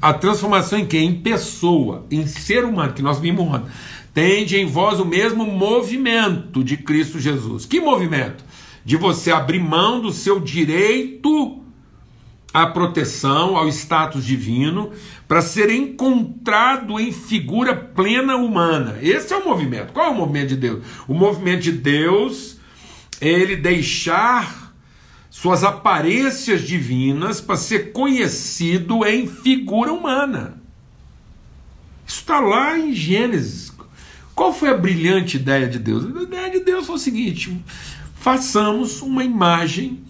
a 0.01 0.13
transformação 0.13 0.79
em 0.79 0.87
quê? 0.87 0.99
Em 0.99 1.21
pessoa, 1.21 2.07
em 2.11 2.27
ser 2.27 2.65
humano, 2.65 2.93
que 2.93 3.03
nós 3.03 3.19
vimos 3.19 3.47
ontem. 3.47 3.71
Tende 4.13 4.57
em 4.57 4.67
vós 4.67 5.01
o 5.01 5.05
mesmo 5.05 5.45
movimento 5.45 6.63
de 6.63 6.77
Cristo 6.77 7.19
Jesus. 7.19 7.67
Que 7.67 7.81
movimento? 7.81 8.45
De 8.85 8.97
você 8.97 9.33
abrir 9.33 9.59
mão 9.59 10.01
do 10.01 10.13
seu 10.13 10.39
direito 10.41 11.64
à 12.55 12.69
proteção, 12.69 13.57
ao 13.57 13.69
status 13.69 14.25
divino, 14.25 14.93
para 15.27 15.43
ser 15.43 15.71
encontrado 15.71 17.01
em 17.01 17.11
figura 17.11 17.75
plena 17.75 18.37
humana. 18.37 18.97
Esse 19.03 19.35
é 19.35 19.37
o 19.37 19.45
movimento. 19.45 19.93
Qual 19.93 20.07
é 20.07 20.11
o 20.11 20.15
movimento 20.15 20.51
de 20.51 20.57
Deus? 20.57 20.85
O 21.09 21.15
movimento 21.15 21.63
de 21.63 21.73
Deus 21.73 22.59
é 23.21 23.29
ele 23.29 23.57
deixar 23.57 24.73
suas 25.29 25.65
aparências 25.65 26.63
divinas 26.63 27.41
para 27.41 27.57
ser 27.57 27.91
conhecido 27.91 29.05
em 29.05 29.27
figura 29.27 29.93
humana. 29.93 30.63
Isso 32.07 32.21
está 32.21 32.39
lá 32.39 32.79
em 32.79 32.95
Gênesis. 32.95 33.73
Qual 34.33 34.53
foi 34.53 34.69
a 34.69 34.77
brilhante 34.77 35.39
ideia 35.39 35.67
de 35.67 35.81
Deus? 35.81 36.05
A 36.05 36.23
ideia 36.23 36.51
de 36.51 36.61
Deus 36.61 36.87
foi 36.87 36.95
o 36.95 36.99
seguinte: 36.99 37.61
façamos 38.15 39.03
uma 39.03 39.25
imagem 39.25 40.04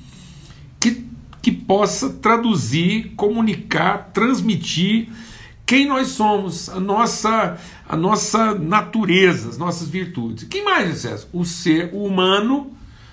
que, 1.45 1.53
possa 1.53 2.09
traduzir, 2.09 3.13
comunicar, 3.17 4.11
transmitir 4.15 5.09
quem 5.67 5.87
nós 5.87 6.09
somos, 6.09 6.71
a 6.71 6.81
nossa, 6.81 7.59
a 7.87 7.97
nossa 7.97 8.55
natureza, 8.55 9.51
as 9.51 9.59
nossas 9.59 9.89
virtudes. 9.89 10.45
Que 10.45 10.59
imagem 10.59 10.89
é 10.89 10.91
essa? 10.91 11.29
O 11.33 11.45
ser 11.45 11.91
humano 11.93 12.73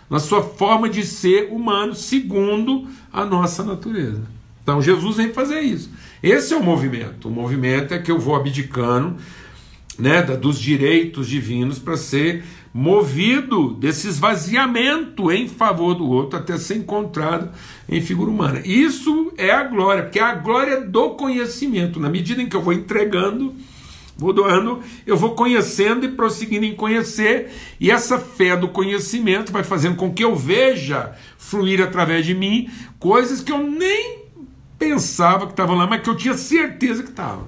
na 0.09 0.19
sua 0.19 0.43
forma 0.43 0.89
de 0.89 1.05
ser 1.05 1.49
humano, 1.51 1.93
segundo 1.93 2.87
a 3.11 3.25
nossa 3.25 3.63
natureza. 3.63 4.21
Então 4.63 4.81
Jesus 4.81 5.17
vem 5.17 5.33
fazer 5.33 5.61
isso. 5.61 5.89
Esse 6.23 6.53
é 6.53 6.57
o 6.57 6.63
movimento. 6.63 7.27
O 7.27 7.31
movimento 7.31 7.93
é 7.93 7.99
que 7.99 8.11
eu 8.11 8.19
vou 8.19 8.35
abdicando 8.35 9.17
né, 9.97 10.21
dos 10.21 10.59
direitos 10.59 11.27
divinos 11.27 11.79
para 11.79 11.97
ser 11.97 12.43
movido 12.73 13.73
desse 13.73 14.07
esvaziamento 14.07 15.31
em 15.31 15.47
favor 15.47 15.93
do 15.93 16.07
outro 16.07 16.39
até 16.39 16.57
ser 16.57 16.75
encontrado 16.75 17.49
em 17.91 18.01
figura 18.01 18.31
humana. 18.31 18.61
Isso 18.65 19.33
é 19.37 19.51
a 19.51 19.63
glória, 19.63 20.03
porque 20.03 20.19
é 20.19 20.23
a 20.23 20.33
glória 20.33 20.81
do 20.81 21.11
conhecimento. 21.11 21.99
Na 21.99 22.09
medida 22.09 22.41
em 22.41 22.47
que 22.47 22.55
eu 22.55 22.61
vou 22.61 22.73
entregando 22.73 23.53
Vou 24.21 24.33
doando, 24.33 24.81
eu 25.07 25.17
vou 25.17 25.33
conhecendo 25.33 26.05
e 26.05 26.09
prosseguindo 26.09 26.63
em 26.63 26.75
conhecer, 26.75 27.51
e 27.79 27.89
essa 27.89 28.19
fé 28.19 28.55
do 28.55 28.67
conhecimento 28.67 29.51
vai 29.51 29.63
fazendo 29.63 29.95
com 29.95 30.13
que 30.13 30.23
eu 30.23 30.35
veja 30.35 31.15
fluir 31.39 31.81
através 31.81 32.23
de 32.23 32.35
mim 32.35 32.69
coisas 32.99 33.41
que 33.41 33.51
eu 33.51 33.57
nem 33.67 34.19
pensava 34.77 35.47
que 35.47 35.53
estavam 35.53 35.75
lá, 35.75 35.87
mas 35.87 36.03
que 36.03 36.09
eu 36.11 36.15
tinha 36.15 36.37
certeza 36.37 37.01
que 37.01 37.09
estavam. 37.09 37.47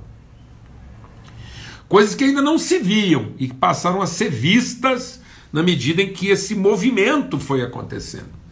Coisas 1.88 2.16
que 2.16 2.24
ainda 2.24 2.42
não 2.42 2.58
se 2.58 2.80
viam 2.80 3.34
e 3.38 3.50
que 3.50 3.54
passaram 3.54 4.02
a 4.02 4.08
ser 4.08 4.32
vistas 4.32 5.22
na 5.52 5.62
medida 5.62 6.02
em 6.02 6.12
que 6.12 6.30
esse 6.30 6.56
movimento 6.56 7.40
foi 7.40 7.62
acontecendo. 7.62 8.43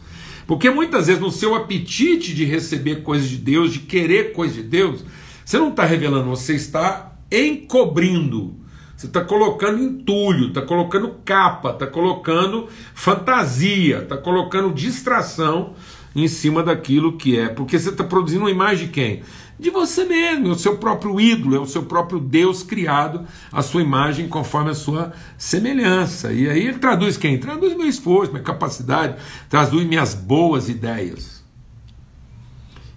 Porque 0.51 0.69
muitas 0.69 1.07
vezes 1.07 1.21
no 1.21 1.31
seu 1.31 1.55
apetite 1.55 2.35
de 2.35 2.43
receber 2.43 3.03
coisas 3.03 3.29
de 3.29 3.37
Deus, 3.37 3.71
de 3.71 3.79
querer 3.79 4.33
coisas 4.33 4.57
de 4.57 4.63
Deus, 4.63 5.01
você 5.45 5.57
não 5.57 5.69
está 5.69 5.85
revelando, 5.85 6.29
você 6.29 6.55
está 6.55 7.13
encobrindo. 7.31 8.57
Você 8.97 9.05
está 9.05 9.23
colocando 9.23 9.81
entulho, 9.81 10.49
está 10.49 10.61
colocando 10.61 11.15
capa, 11.23 11.69
está 11.69 11.87
colocando 11.87 12.67
fantasia, 12.93 13.99
está 13.99 14.17
colocando 14.17 14.73
distração 14.73 15.73
em 16.15 16.27
cima 16.27 16.61
daquilo 16.63 17.17
que 17.17 17.37
é. 17.37 17.47
Porque 17.47 17.77
você 17.79 17.89
está 17.89 18.03
produzindo 18.03 18.43
uma 18.43 18.51
imagem 18.51 18.87
de 18.87 18.93
quem? 18.93 19.23
de 19.61 19.69
você 19.69 20.05
mesmo, 20.05 20.47
é 20.47 20.49
o 20.49 20.55
seu 20.55 20.77
próprio 20.77 21.21
ídolo, 21.21 21.55
é 21.55 21.59
o 21.59 21.67
seu 21.67 21.83
próprio 21.83 22.19
Deus 22.19 22.63
criado, 22.63 23.27
a 23.51 23.61
sua 23.61 23.83
imagem 23.83 24.27
conforme 24.27 24.71
a 24.71 24.73
sua 24.73 25.13
semelhança. 25.37 26.33
E 26.33 26.49
aí 26.49 26.65
ele 26.67 26.79
traduz 26.79 27.15
quem? 27.15 27.37
Traduz 27.37 27.77
meu 27.77 27.87
esforço, 27.87 28.31
minha 28.31 28.43
capacidade, 28.43 29.17
traduz 29.47 29.85
minhas 29.85 30.15
boas 30.15 30.67
ideias. 30.67 31.43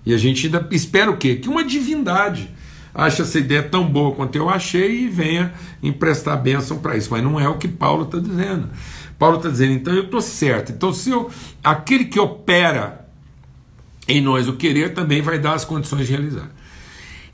E 0.07 0.14
a 0.14 0.16
gente 0.16 0.46
ainda 0.46 0.66
espera 0.70 1.11
o 1.11 1.18
quê? 1.18 1.37
Que 1.37 1.50
uma 1.50 1.62
divindade 1.62 2.48
ache 2.94 3.20
essa 3.20 3.38
ideia 3.38 3.62
tão 3.62 3.87
boa 3.87 4.14
quanto 4.14 4.37
eu 4.37 4.48
achei 4.48 5.03
e 5.03 5.09
venha 5.09 5.53
emprestar 5.83 6.40
bênção 6.40 6.79
para 6.79 6.96
isso. 6.96 7.11
Mas 7.11 7.22
não 7.22 7.38
é 7.38 7.46
o 7.46 7.59
que 7.59 7.68
Paulo 7.68 8.05
está 8.05 8.18
dizendo. 8.18 8.70
Paulo 9.18 9.37
está 9.37 9.50
dizendo, 9.50 9.74
então 9.74 9.92
eu 9.92 10.05
estou 10.05 10.22
certo. 10.22 10.72
Então, 10.72 10.94
se 10.94 11.11
eu, 11.11 11.31
aquele 11.62 12.07
que 12.07 12.18
opera 12.18 13.04
em 14.07 14.21
nós 14.21 14.49
o 14.49 14.55
querer 14.55 14.95
também 14.95 15.23
vai 15.23 15.38
dar 15.38 15.55
as 15.55 15.64
condições 15.64 16.07
de 16.07 16.12
realizar. 16.12 16.51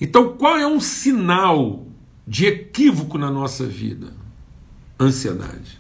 Então, 0.01 0.35
qual 0.37 0.57
é 0.57 0.67
um 0.67 0.81
sinal 0.81 1.87
de 2.27 2.47
equívoco 2.47 3.19
na 3.19 3.31
nossa 3.31 3.67
vida? 3.67 4.15
Ansiedade. 4.99 5.79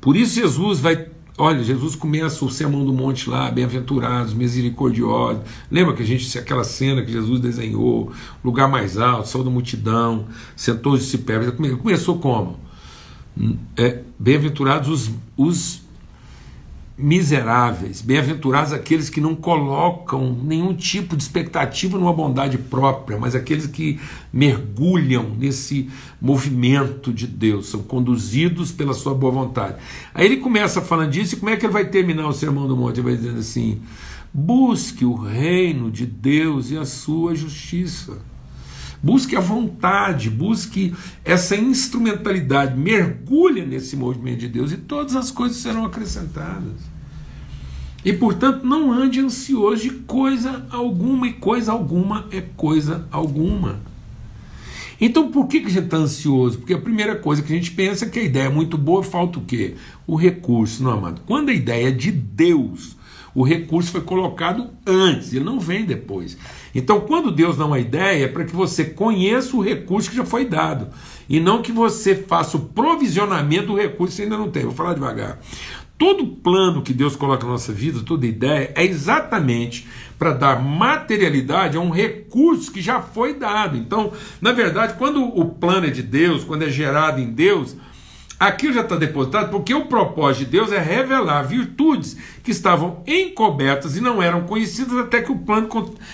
Por 0.00 0.16
isso, 0.16 0.34
Jesus 0.34 0.80
vai. 0.80 1.08
Olha, 1.36 1.62
Jesus 1.62 1.94
começa 1.94 2.44
o 2.44 2.50
sermão 2.50 2.84
do 2.84 2.92
monte 2.92 3.30
lá, 3.30 3.50
bem-aventurados, 3.50 4.34
misericordiosos. 4.34 5.42
Lembra 5.70 5.94
que 5.94 6.02
a 6.02 6.06
gente, 6.06 6.36
aquela 6.36 6.64
cena 6.64 7.02
que 7.04 7.12
Jesus 7.12 7.40
desenhou, 7.40 8.12
lugar 8.42 8.68
mais 8.68 8.98
alto, 8.98 9.28
saiu 9.28 9.44
da 9.44 9.50
multidão, 9.50 10.26
sentou 10.56 10.94
os 10.94 11.00
discípulos. 11.00 11.54
Começou 11.80 12.18
como? 12.18 12.58
É, 13.76 14.02
bem-aventurados 14.18 14.88
os, 14.88 15.10
os 15.36 15.87
miseráveis, 16.98 18.02
bem-aventurados 18.02 18.72
aqueles 18.72 19.08
que 19.08 19.20
não 19.20 19.36
colocam 19.36 20.36
nenhum 20.42 20.74
tipo 20.74 21.16
de 21.16 21.22
expectativa 21.22 21.96
numa 21.96 22.12
bondade 22.12 22.58
própria, 22.58 23.16
mas 23.16 23.36
aqueles 23.36 23.68
que 23.68 24.00
mergulham 24.32 25.30
nesse 25.38 25.88
movimento 26.20 27.12
de 27.12 27.28
Deus, 27.28 27.68
são 27.68 27.82
conduzidos 27.82 28.72
pela 28.72 28.92
sua 28.92 29.14
boa 29.14 29.32
vontade. 29.32 29.76
Aí 30.12 30.26
ele 30.26 30.38
começa 30.38 30.82
falando 30.82 31.12
disso, 31.12 31.36
e 31.36 31.38
como 31.38 31.50
é 31.50 31.56
que 31.56 31.64
ele 31.64 31.72
vai 31.72 31.84
terminar 31.84 32.26
o 32.26 32.32
Sermão 32.32 32.66
do 32.66 32.76
Monte? 32.76 32.98
Ele 32.98 33.10
vai 33.10 33.16
dizendo 33.16 33.38
assim: 33.38 33.80
busque 34.34 35.04
o 35.04 35.14
reino 35.14 35.92
de 35.92 36.04
Deus 36.04 36.72
e 36.72 36.76
a 36.76 36.84
sua 36.84 37.34
justiça. 37.36 38.18
Busque 39.02 39.36
a 39.36 39.40
vontade, 39.40 40.28
busque 40.28 40.92
essa 41.24 41.56
instrumentalidade, 41.56 42.76
mergulhe 42.76 43.64
nesse 43.64 43.96
movimento 43.96 44.40
de 44.40 44.48
Deus 44.48 44.72
e 44.72 44.76
todas 44.76 45.14
as 45.14 45.30
coisas 45.30 45.58
serão 45.58 45.84
acrescentadas. 45.84 46.98
E 48.04 48.12
portanto, 48.12 48.64
não 48.64 48.92
ande 48.92 49.20
ansioso 49.20 49.82
de 49.82 49.90
coisa 49.90 50.66
alguma, 50.70 51.28
e 51.28 51.32
coisa 51.32 51.72
alguma 51.72 52.26
é 52.30 52.40
coisa 52.40 53.06
alguma. 53.10 53.80
Então, 55.00 55.30
por 55.30 55.46
que, 55.46 55.60
que 55.60 55.66
a 55.66 55.70
gente 55.70 55.84
está 55.84 55.96
ansioso? 55.96 56.58
Porque 56.58 56.74
a 56.74 56.80
primeira 56.80 57.14
coisa 57.14 57.40
que 57.42 57.52
a 57.52 57.56
gente 57.56 57.70
pensa 57.70 58.04
é 58.04 58.08
que 58.08 58.18
a 58.18 58.22
ideia 58.22 58.46
é 58.46 58.48
muito 58.48 58.76
boa, 58.76 59.02
falta 59.02 59.38
o 59.38 59.42
quê? 59.42 59.76
O 60.06 60.16
recurso, 60.16 60.82
não, 60.82 60.90
amado? 60.90 61.22
Quando 61.24 61.50
a 61.50 61.54
ideia 61.54 61.88
é 61.88 61.92
de 61.92 62.10
Deus, 62.10 62.96
o 63.38 63.44
recurso 63.44 63.92
foi 63.92 64.00
colocado 64.00 64.68
antes, 64.84 65.32
ele 65.32 65.44
não 65.44 65.60
vem 65.60 65.84
depois. 65.84 66.36
Então, 66.74 67.02
quando 67.02 67.30
Deus 67.30 67.56
dá 67.56 67.66
uma 67.66 67.78
ideia, 67.78 68.24
é 68.24 68.26
para 68.26 68.44
que 68.44 68.54
você 68.54 68.84
conheça 68.84 69.56
o 69.56 69.62
recurso 69.62 70.10
que 70.10 70.16
já 70.16 70.24
foi 70.24 70.44
dado. 70.44 70.88
E 71.28 71.38
não 71.38 71.62
que 71.62 71.70
você 71.70 72.16
faça 72.16 72.56
o 72.56 72.62
provisionamento 72.62 73.68
do 73.68 73.76
recurso 73.76 74.16
que 74.16 74.22
ainda 74.22 74.36
não 74.36 74.50
tem. 74.50 74.64
Vou 74.64 74.72
falar 74.72 74.94
devagar. 74.94 75.38
Todo 75.96 76.26
plano 76.26 76.82
que 76.82 76.92
Deus 76.92 77.14
coloca 77.14 77.46
na 77.46 77.52
nossa 77.52 77.72
vida, 77.72 78.00
toda 78.04 78.26
ideia, 78.26 78.72
é 78.74 78.84
exatamente 78.84 79.86
para 80.18 80.32
dar 80.32 80.60
materialidade 80.60 81.76
a 81.76 81.80
um 81.80 81.90
recurso 81.90 82.72
que 82.72 82.82
já 82.82 83.00
foi 83.00 83.34
dado. 83.34 83.76
Então, 83.76 84.10
na 84.40 84.50
verdade, 84.50 84.94
quando 84.98 85.22
o 85.22 85.44
plano 85.44 85.86
é 85.86 85.90
de 85.90 86.02
Deus, 86.02 86.42
quando 86.42 86.64
é 86.64 86.68
gerado 86.70 87.20
em 87.20 87.30
Deus, 87.30 87.76
Aquilo 88.38 88.72
já 88.72 88.82
está 88.82 88.94
depositado 88.94 89.50
porque 89.50 89.74
o 89.74 89.86
propósito 89.86 90.44
de 90.44 90.52
Deus 90.52 90.70
é 90.70 90.78
revelar 90.78 91.42
virtudes 91.42 92.16
que 92.44 92.52
estavam 92.52 93.02
encobertas 93.04 93.96
e 93.96 94.00
não 94.00 94.22
eram 94.22 94.42
conhecidas 94.42 94.96
até 94.96 95.20
que 95.20 95.32
o 95.32 95.38
plano 95.38 95.68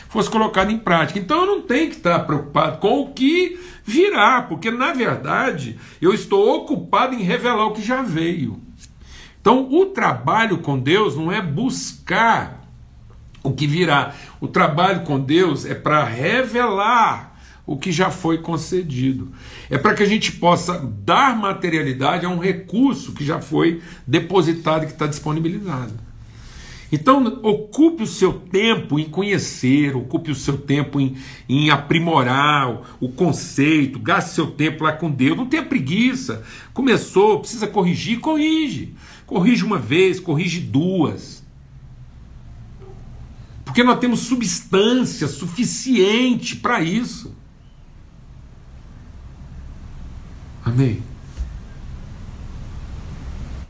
fosse 0.09 0.31
colocado 0.31 0.71
em 0.71 0.79
prática. 0.79 1.19
Então 1.19 1.41
eu 1.41 1.47
não 1.47 1.61
tenho 1.61 1.91
que 1.91 1.97
estar 1.97 2.21
preocupado 2.21 2.79
com 2.79 3.03
o 3.03 3.13
que 3.13 3.61
virá, 3.85 4.41
porque 4.41 4.71
na 4.71 4.95
verdade 4.95 5.79
eu 6.01 6.15
estou 6.15 6.57
ocupado 6.57 7.15
em 7.15 7.23
revelar 7.23 7.67
o 7.67 7.73
que 7.73 7.83
já 7.83 8.01
veio. 8.01 8.59
Então 9.39 9.71
o 9.71 9.85
trabalho 9.87 10.59
com 10.59 10.79
Deus 10.79 11.15
não 11.15 11.31
é 11.31 11.43
buscar 11.43 12.65
o 13.43 13.53
que 13.53 13.67
virá. 13.67 14.15
O 14.41 14.49
trabalho 14.49 15.03
com 15.03 15.21
Deus 15.21 15.67
é 15.67 15.75
para 15.75 16.03
revelar 16.03 17.34
o 17.67 17.77
que 17.77 17.91
já 17.91 18.11
foi 18.11 18.39
concedido. 18.39 19.33
É 19.71 19.79
para 19.79 19.95
que 19.95 20.03
a 20.03 20.07
gente 20.07 20.33
possa 20.33 20.79
dar 20.79 21.37
materialidade 21.37 22.27
a 22.27 22.29
um 22.29 22.39
recurso 22.39 23.13
que 23.13 23.25
já 23.25 23.41
foi 23.41 23.81
depositado 24.07 24.85
e 24.85 24.87
que 24.87 24.93
está 24.93 25.07
disponibilizado. 25.07 25.93
Então, 26.93 27.41
ocupe 27.43 28.05
o 28.05 28.07
seu 28.07 28.33
tempo 28.33 29.01
em 29.01 29.09
conhecer, 29.09 29.97
ocupe 29.97 30.31
o 30.31 30.35
seu 30.35 30.57
tempo 30.57 31.01
em, 31.01 31.17
em 31.49 31.69
aprimorar 31.69 32.71
o, 32.71 32.83
o, 33.01 33.09
conceito, 33.09 33.99
gaste 33.99 34.35
seu 34.35 34.47
tempo 34.47 34.85
lá 34.85 34.93
com 34.93 35.11
Deus. 35.11 35.37
Não 35.37 35.47
tenha 35.47 35.65
preguiça. 35.65 36.45
Começou, 36.73 37.41
precisa 37.41 37.67
corrigir, 37.67 38.21
corrige. 38.21 38.95
Corrige 39.27 39.65
uma 39.65 39.79
vez, 39.79 40.21
corrige 40.21 40.61
duas. 40.61 41.43
Porque 43.65 43.83
nós 43.83 43.99
temos 43.99 44.21
substância 44.21 45.27
suficiente 45.27 46.55
para 46.55 46.81
isso. 46.81 47.35
Amém. 50.65 51.03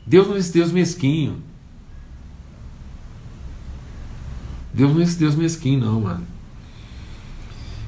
Deus 0.06 0.28
não 0.28 0.36
é 0.36 0.38
esse 0.38 0.52
Deus 0.52 0.70
mesquinho. 0.70 1.42
Deus 4.72 4.92
não 4.92 5.00
é 5.00 5.04
esse 5.04 5.18
Deus 5.18 5.34
mesquinho, 5.34 5.80
não, 5.80 6.00
mano. 6.00 6.26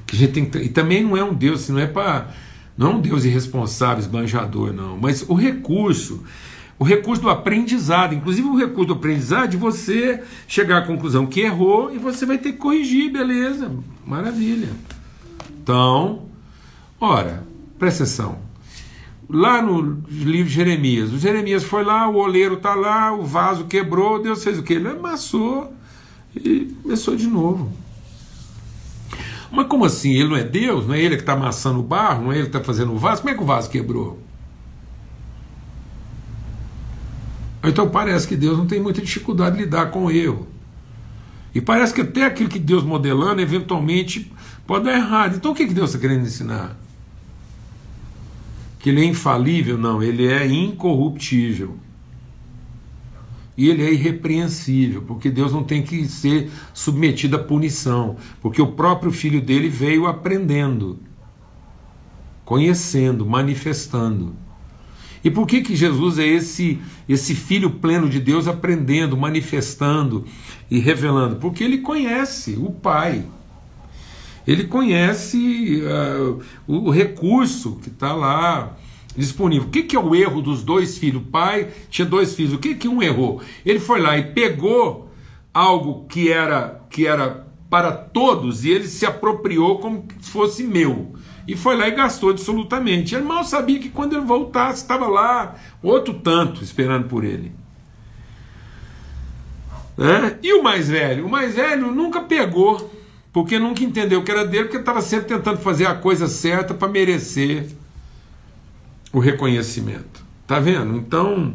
Que 0.07 0.17
a 0.17 0.19
gente 0.19 0.33
tem 0.33 0.45
que, 0.45 0.59
e 0.59 0.69
também 0.69 1.05
não 1.05 1.17
é 1.17 1.23
um 1.23 1.35
Deus, 1.35 1.63
assim, 1.63 1.73
não 1.73 1.81
é 1.81 1.87
para. 1.87 2.35
Não 2.77 2.93
é 2.93 2.95
um 2.97 3.01
Deus 3.01 3.25
irresponsável, 3.25 3.99
esbanjador, 3.99 4.73
não. 4.73 4.97
Mas 4.99 5.25
o 5.29 5.35
recurso, 5.35 6.25
o 6.79 6.85
recurso 6.85 7.23
do 7.23 7.31
aprendizado, 7.31 8.15
inclusive 8.15 8.47
o 8.47 8.57
recurso 8.57 8.89
do 8.89 8.95
aprendizado 8.95 9.51
de 9.51 9.57
você 9.57 10.23
chegar 10.47 10.79
à 10.79 10.87
conclusão 10.87 11.27
que 11.27 11.41
errou 11.41 11.95
e 11.95 11.99
você 11.99 12.27
vai 12.27 12.39
ter 12.39 12.53
que 12.53 12.59
corrigir, 12.59 13.11
beleza, 13.11 13.71
maravilha. 14.05 14.69
Então, 15.63 16.27
ora, 17.01 17.43
presta 17.79 18.05
atenção 18.05 18.46
lá 19.29 19.61
no 19.61 20.03
livro 20.09 20.49
de 20.49 20.55
Jeremias. 20.55 21.13
O 21.13 21.19
Jeremias 21.19 21.65
foi 21.65 21.85
lá, 21.85 22.09
o 22.09 22.17
oleiro 22.17 22.55
está 22.55 22.75
lá, 22.75 23.13
o 23.13 23.25
vaso 23.25 23.65
quebrou, 23.65 24.23
Deus 24.23 24.43
fez 24.43 24.59
o 24.59 24.63
que? 24.63 24.75
Ele 24.75 24.89
amassou 24.89 25.73
e 26.35 26.75
começou 26.83 27.17
de 27.17 27.27
novo. 27.27 27.73
Mas 29.51 29.67
como 29.67 29.85
assim? 29.85 30.13
Ele 30.13 30.29
não 30.29 30.37
é 30.37 30.45
Deus? 30.45 30.87
Não 30.87 30.95
é 30.95 31.01
ele 31.01 31.17
que 31.17 31.23
está 31.23 31.33
amassando 31.33 31.81
o 31.81 31.83
barro? 31.83 32.25
Não 32.25 32.33
é 32.33 32.37
ele 32.37 32.49
que 32.49 32.57
está 32.57 32.65
fazendo 32.65 32.93
o 32.93 32.99
vaso? 32.99 33.23
Como 33.23 33.33
é 33.33 33.37
que 33.37 33.43
o 33.43 33.47
vaso 33.47 33.71
quebrou? 33.71 34.21
Então 37.65 37.89
parece 37.89 38.29
que 38.29 38.37
Deus 38.37 38.57
não 38.57 38.67
tem 38.67 38.81
muita 38.81 39.01
dificuldade 39.01 39.57
de 39.57 39.65
lidar 39.65 39.91
com 39.91 40.05
o 40.05 40.11
erro. 40.11 40.47
E 41.55 41.61
parece 41.61 41.95
que 41.95 42.03
até 42.03 42.25
aquilo 42.25 42.49
que 42.49 42.59
Deus 42.59 42.85
modelando, 42.85 43.41
eventualmente, 43.41 44.31
pode 44.67 44.85
dar 44.85 44.95
errado. 44.95 45.37
Então 45.37 45.53
o 45.53 45.55
que 45.55 45.65
Deus 45.67 45.91
está 45.91 46.01
querendo 46.01 46.27
ensinar? 46.27 46.77
Que 48.87 48.91
ele 48.91 49.01
é 49.01 49.05
infalível, 49.05 49.77
não, 49.77 50.01
ele 50.01 50.29
é 50.29 50.47
incorruptível. 50.47 51.75
E 53.57 53.69
ele 53.69 53.83
é 53.83 53.93
irrepreensível, 53.93 55.03
porque 55.03 55.29
Deus 55.29 55.53
não 55.53 55.65
tem 55.65 55.83
que 55.83 56.07
ser 56.07 56.49
submetido 56.73 57.35
à 57.35 57.41
punição, 57.41 58.15
porque 58.41 58.63
o 58.63 58.69
próprio 58.69 59.11
filho 59.11 59.43
dele 59.43 59.69
veio 59.69 60.07
aprendendo, 60.07 61.01
conhecendo, 62.45 63.27
manifestando. 63.27 64.37
E 65.25 65.33
por 65.33 65.49
que, 65.49 65.63
que 65.63 65.75
Jesus 65.75 66.21
é 66.21 66.25
esse, 66.29 66.79
esse 67.09 67.35
filho 67.35 67.71
pleno 67.71 68.09
de 68.09 68.21
Deus 68.21 68.47
aprendendo, 68.47 69.17
manifestando 69.17 70.25
e 70.71 70.79
revelando? 70.79 71.35
Porque 71.41 71.65
ele 71.65 71.79
conhece 71.79 72.53
o 72.57 72.71
Pai. 72.71 73.27
Ele 74.47 74.65
conhece 74.65 75.83
uh, 75.83 76.41
o 76.67 76.91
recurso 76.91 77.77
que 77.83 77.89
está 77.89 78.13
lá 78.13 78.77
disponível. 79.17 79.69
O 79.69 79.71
que, 79.71 79.83
que 79.83 79.97
é 79.97 79.99
o 79.99 80.15
erro 80.15 80.41
dos 80.41 80.63
dois 80.63 80.97
filhos? 80.99 81.23
O 81.23 81.27
pai 81.27 81.69
tinha 81.91 82.07
dois 82.07 82.35
filhos. 82.35 82.53
O 82.53 82.59
que, 82.59 82.75
que 82.75 82.89
um 82.89 83.03
errou? 83.03 83.41
Ele 83.65 83.81
foi 83.81 84.01
lá 84.01 84.17
e 84.17 84.33
pegou 84.33 85.11
algo 85.53 86.07
que 86.07 86.31
era, 86.31 86.83
que 86.91 87.07
era 87.07 87.47
para 87.69 87.93
todos 87.93 88.65
e 88.65 88.71
ele 88.71 88.87
se 88.87 89.05
apropriou 89.05 89.79
como 89.79 90.07
se 90.21 90.31
fosse 90.31 90.63
meu. 90.63 91.15
E 91.49 91.57
foi 91.57 91.77
lá 91.77 91.89
e 91.89 91.93
gastou 91.93 92.31
absolutamente. 92.31 93.15
Ele 93.15 93.25
mal 93.25 93.45
sabia 93.45 93.79
que 93.79 93.89
quando 93.89 94.17
ele 94.17 94.25
voltasse, 94.27 94.83
estava 94.83 95.07
lá 95.07 95.55
outro 95.83 96.15
tanto 96.15 96.63
esperando 96.63 97.09
por 97.09 97.25
ele. 97.25 97.53
É? 99.99 100.37
E 100.43 100.53
o 100.53 100.63
mais 100.63 100.89
velho? 100.89 101.27
O 101.27 101.31
mais 101.31 101.55
velho 101.55 101.91
nunca 101.91 102.21
pegou, 102.21 102.91
porque 103.37 103.59
nunca 103.59 103.85
entendeu 103.85 104.23
que 104.23 104.31
era 104.31 104.47
dele, 104.47 104.65
porque 104.65 104.79
estava 104.79 105.03
sempre 105.03 105.27
tentando 105.27 105.59
fazer 105.59 105.85
a 105.85 105.95
coisa 105.95 106.27
certa 106.27 106.73
para 106.73 106.89
merecer 106.89 107.67
o 109.13 109.19
reconhecimento. 109.19 110.25
Tá 110.47 110.59
vendo? 110.59 110.97
Então, 110.97 111.55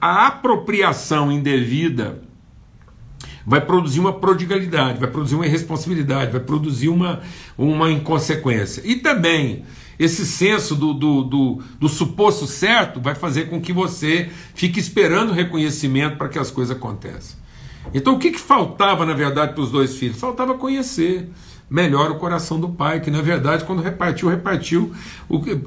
a 0.00 0.28
apropriação 0.28 1.32
indevida 1.32 2.22
vai 3.44 3.60
produzir 3.60 3.98
uma 3.98 4.12
prodigalidade, 4.12 5.00
vai 5.00 5.10
produzir 5.10 5.34
uma 5.34 5.44
irresponsabilidade, 5.44 6.30
vai 6.30 6.40
produzir 6.40 6.88
uma, 6.88 7.20
uma 7.58 7.90
inconsequência. 7.90 8.80
E 8.84 8.94
também 8.94 9.64
esse 9.98 10.24
senso 10.24 10.76
do, 10.76 10.94
do, 10.94 11.24
do, 11.24 11.62
do 11.80 11.88
suposto 11.88 12.46
certo 12.46 13.00
vai 13.00 13.16
fazer 13.16 13.50
com 13.50 13.60
que 13.60 13.72
você 13.72 14.30
fique 14.54 14.78
esperando 14.78 15.32
reconhecimento 15.32 16.16
para 16.16 16.28
que 16.28 16.38
as 16.38 16.52
coisas 16.52 16.76
aconteçam. 16.76 17.41
Então 17.94 18.14
o 18.14 18.18
que, 18.18 18.30
que 18.30 18.40
faltava, 18.40 19.04
na 19.04 19.14
verdade, 19.14 19.54
para 19.54 19.62
os 19.62 19.70
dois 19.70 19.96
filhos? 19.96 20.18
Faltava 20.18 20.54
conhecer 20.54 21.28
melhor 21.68 22.10
o 22.10 22.16
coração 22.16 22.60
do 22.60 22.68
pai, 22.68 23.00
que 23.00 23.10
na 23.10 23.22
verdade, 23.22 23.64
quando 23.64 23.80
repartiu, 23.80 24.28
repartiu 24.28 24.92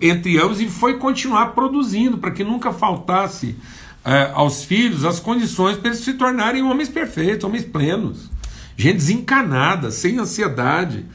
entre 0.01 0.39
ambos 0.39 0.61
e 0.61 0.67
foi 0.67 0.97
continuar 0.97 1.47
produzindo, 1.47 2.17
para 2.17 2.31
que 2.31 2.43
nunca 2.43 2.71
faltasse 2.71 3.55
é, 4.03 4.29
aos 4.35 4.63
filhos 4.63 5.03
as 5.03 5.19
condições 5.19 5.77
para 5.77 5.89
eles 5.89 6.01
se 6.01 6.13
tornarem 6.13 6.61
homens 6.61 6.89
perfeitos, 6.89 7.43
homens 7.43 7.65
plenos, 7.65 8.29
gente 8.77 8.97
desencanada, 8.97 9.89
sem 9.89 10.19
ansiedade, 10.19 11.05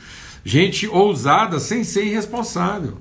gente 0.45 0.89
ousada, 0.89 1.61
sem 1.61 1.85
ser 1.85 2.05
irresponsável. 2.05 2.99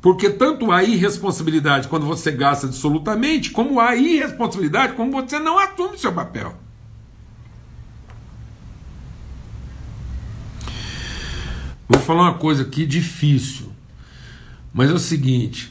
Porque 0.00 0.30
tanto 0.30 0.72
há 0.72 0.82
irresponsabilidade 0.82 1.88
quando 1.88 2.06
você 2.06 2.32
gasta 2.32 2.66
absolutamente, 2.66 3.50
como 3.50 3.78
há 3.78 3.94
irresponsabilidade 3.94 4.94
quando 4.94 5.12
você 5.12 5.38
não 5.38 5.58
assume 5.58 5.98
seu 5.98 6.12
papel. 6.12 6.54
Vou 11.86 12.00
falar 12.00 12.22
uma 12.22 12.34
coisa 12.34 12.62
aqui 12.62 12.86
difícil, 12.86 13.70
mas 14.72 14.90
é 14.90 14.94
o 14.94 14.98
seguinte: 14.98 15.70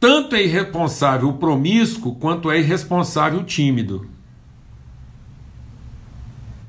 tanto 0.00 0.34
é 0.34 0.42
irresponsável 0.42 1.28
o 1.28 1.34
promíscuo 1.34 2.16
quanto 2.16 2.50
é 2.50 2.58
irresponsável 2.58 3.40
o 3.40 3.44
tímido. 3.44 4.08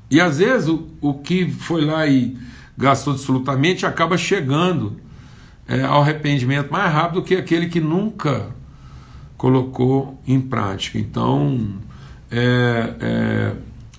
E 0.08 0.20
às 0.20 0.38
vezes 0.38 0.68
o, 0.68 0.86
o 1.00 1.14
que 1.14 1.50
foi 1.50 1.84
lá 1.84 2.06
e 2.06 2.38
gastou 2.76 3.14
absolutamente 3.14 3.84
acaba 3.84 4.16
chegando 4.16 5.00
é, 5.68 5.82
ao 5.82 6.02
arrependimento 6.02 6.70
mais 6.70 6.92
rápido 6.92 7.22
que 7.22 7.34
aquele 7.34 7.68
que 7.68 7.80
nunca 7.80 8.48
colocou 9.36 10.20
em 10.26 10.40
prática. 10.40 10.98
Então, 10.98 11.76
é, 12.30 12.94
é, 13.00 13.52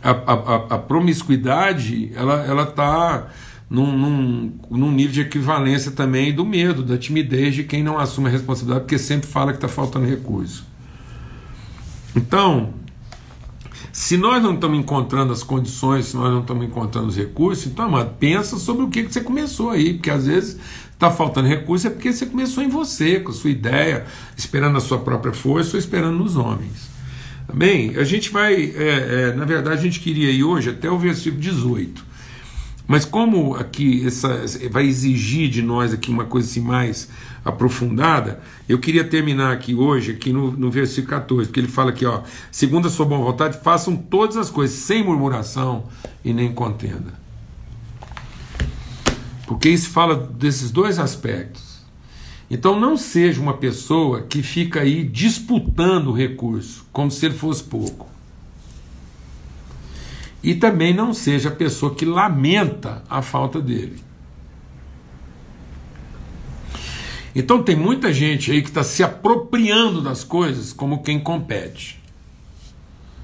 a, 0.04 0.12
a, 0.12 0.56
a, 0.76 0.78
promiscuidade 0.78 2.12
ela 2.16 2.64
está 2.64 3.28
num, 3.70 3.98
num, 3.98 4.54
num, 4.70 4.92
nível 4.92 5.14
de 5.14 5.22
equivalência 5.22 5.92
também 5.92 6.34
do 6.34 6.46
medo, 6.46 6.84
da 6.84 6.98
timidez 6.98 7.56
de 7.56 7.64
quem 7.64 7.84
não 7.84 7.98
assume 7.98 8.28
a 8.28 8.32
responsabilidade, 8.32 8.82
porque 8.82 9.00
sempre 9.00 9.28
fala 9.28 9.52
que 9.52 9.58
está 9.58 9.68
faltando 9.68 10.06
recurso. 10.06 10.66
Então, 12.16 12.74
se 13.92 14.18
nós 14.18 14.44
não 14.44 14.54
estamos 14.54 14.78
encontrando 14.78 15.32
as 15.32 15.42
condições, 15.42 16.08
se 16.08 16.18
nós 16.18 16.32
não 16.32 16.42
estamos 16.42 16.66
encontrando 16.66 17.08
os 17.08 17.16
recursos, 17.16 17.66
então, 17.66 17.86
amado, 17.86 18.14
pensa 18.20 18.58
sobre 18.58 18.84
o 18.84 18.90
que, 18.90 19.04
que 19.04 19.14
você 19.14 19.22
começou 19.22 19.72
aí, 19.72 19.94
porque 19.94 20.10
às 20.10 20.28
vezes 20.28 20.60
está 20.96 21.12
faltando 21.12 21.48
recurso 21.48 21.88
é 21.88 21.90
porque 21.90 22.12
você 22.12 22.26
começou 22.26 22.64
em 22.64 22.70
você, 22.70 23.20
com 23.20 23.30
a 23.30 23.34
sua 23.34 23.50
ideia, 23.50 24.06
esperando 24.36 24.78
a 24.78 24.82
sua 24.82 24.98
própria 24.98 25.34
força 25.34 25.76
ou 25.76 25.80
esperando 25.80 26.18
nos 26.18 26.36
homens. 26.36 26.90
Bem, 27.54 27.96
a 27.98 28.04
gente 28.04 28.32
vai, 28.32 28.74
é, 28.76 29.30
é, 29.30 29.34
na 29.36 29.46
verdade, 29.46 29.80
a 29.80 29.82
gente 29.82 30.00
queria 30.00 30.32
ir 30.32 30.44
hoje 30.44 30.70
até 30.70 30.90
o 30.90 30.98
versículo 30.98 31.40
18. 31.42 32.04
Mas 32.88 33.04
como 33.04 33.56
aqui 33.56 34.06
essa, 34.06 34.46
vai 34.72 34.86
exigir 34.86 35.50
de 35.50 35.62
nós 35.62 35.94
aqui 35.94 36.10
uma 36.10 36.26
coisa 36.26 36.48
assim 36.48 36.62
mais 36.62 37.10
aprofundada, 37.44 38.42
eu 38.70 38.80
queria 38.80 39.04
terminar 39.04 39.52
aqui 39.52 39.76
hoje, 39.76 40.12
aqui 40.12 40.32
no, 40.32 40.52
no 40.52 40.72
versículo 40.72 41.08
14, 41.08 41.48
porque 41.48 41.60
ele 41.60 41.68
fala 41.68 41.90
aqui, 41.90 42.06
ó, 42.06 42.22
segundo 42.52 42.88
a 42.88 42.92
sua 42.92 43.06
boa 43.06 43.32
vontade, 43.32 43.60
façam 43.64 43.96
todas 43.96 44.38
as 44.38 44.50
coisas 44.50 44.78
sem 44.78 45.04
murmuração 45.04 45.86
e 46.24 46.34
nem 46.34 46.52
contenda. 46.54 47.25
Porque 49.46 49.70
isso 49.70 49.90
fala 49.90 50.16
desses 50.16 50.72
dois 50.72 50.98
aspectos. 50.98 51.76
Então 52.50 52.80
não 52.80 52.96
seja 52.96 53.42
uma 53.42 53.56
pessoa 53.56 54.22
que 54.22 54.44
fica 54.44 54.82
aí 54.82 55.04
disputando 55.04 56.08
o 56.08 56.14
recurso, 56.14 56.86
como 56.92 57.10
se 57.10 57.26
ele 57.26 57.36
fosse 57.36 57.64
pouco. 57.64 58.08
E 60.44 60.54
também 60.54 60.94
não 60.94 61.14
seja 61.14 61.50
a 61.50 61.52
pessoa 61.52 61.96
que 61.96 62.06
lamenta 62.06 63.04
a 63.10 63.22
falta 63.22 63.60
dele. 63.60 64.04
Então 67.36 67.62
tem 67.62 67.76
muita 67.76 68.14
gente 68.14 68.52
aí 68.52 68.62
que 68.62 68.70
está 68.70 68.84
se 68.84 69.04
apropriando 69.04 70.02
das 70.02 70.24
coisas 70.24 70.72
como 70.72 71.04
quem 71.04 71.20
compete. 71.20 72.00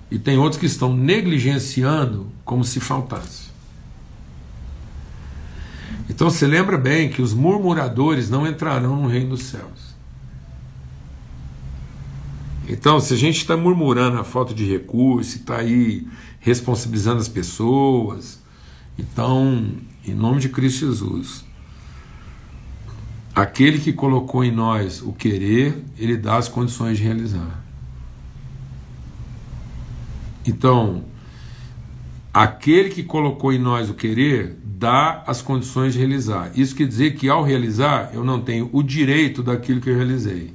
E 0.10 0.20
tem 0.20 0.38
outros 0.38 0.60
que 0.60 0.66
estão 0.66 0.94
negligenciando 0.94 2.28
como 2.44 2.66
se 2.66 2.82
faltasse. 2.82 3.41
Então 6.12 6.30
se 6.30 6.46
lembra 6.46 6.78
bem 6.78 7.08
que 7.08 7.22
os 7.22 7.34
murmuradores 7.34 8.30
não 8.30 8.46
entrarão 8.46 8.98
no 8.98 9.08
reino 9.08 9.30
dos 9.30 9.44
céus. 9.44 9.96
Então, 12.68 13.00
se 13.00 13.14
a 13.14 13.18
gente 13.18 13.38
está 13.38 13.56
murmurando 13.56 14.20
a 14.20 14.24
falta 14.26 14.54
de 14.54 14.66
recurso, 14.66 15.38
está 15.38 15.58
aí 15.60 16.06
responsabilizando 16.42 17.22
as 17.22 17.30
pessoas. 17.30 18.42
Então, 19.00 19.72
em 20.06 20.14
nome 20.14 20.42
de 20.42 20.50
Cristo 20.50 20.86
Jesus, 20.86 21.46
aquele 23.34 23.80
que 23.80 23.94
colocou 23.94 24.44
em 24.44 24.52
nós 24.52 25.02
o 25.02 25.14
querer, 25.14 25.82
ele 25.98 26.18
dá 26.18 26.36
as 26.36 26.50
condições 26.50 26.98
de 26.98 27.06
realizar. 27.06 27.64
Então, 30.46 31.06
aquele 32.34 32.90
que 32.90 33.04
colocou 33.04 33.52
em 33.52 33.60
nós 33.60 33.90
o 33.90 33.94
querer, 33.94 34.58
dá 34.64 35.24
as 35.28 35.42
condições 35.42 35.94
de 35.94 36.00
realizar. 36.00 36.52
Isso 36.56 36.76
quer 36.76 36.88
dizer 36.88 37.16
que 37.16 37.30
ao 37.30 37.44
realizar, 37.44 38.12
eu 38.14 38.24
não 38.24 38.42
tenho 38.42 38.70
o 38.72 38.82
direito 38.82 39.44
daquilo 39.44 39.82
que 39.82 39.90
eu 39.90 39.96
realizei. 39.96 40.54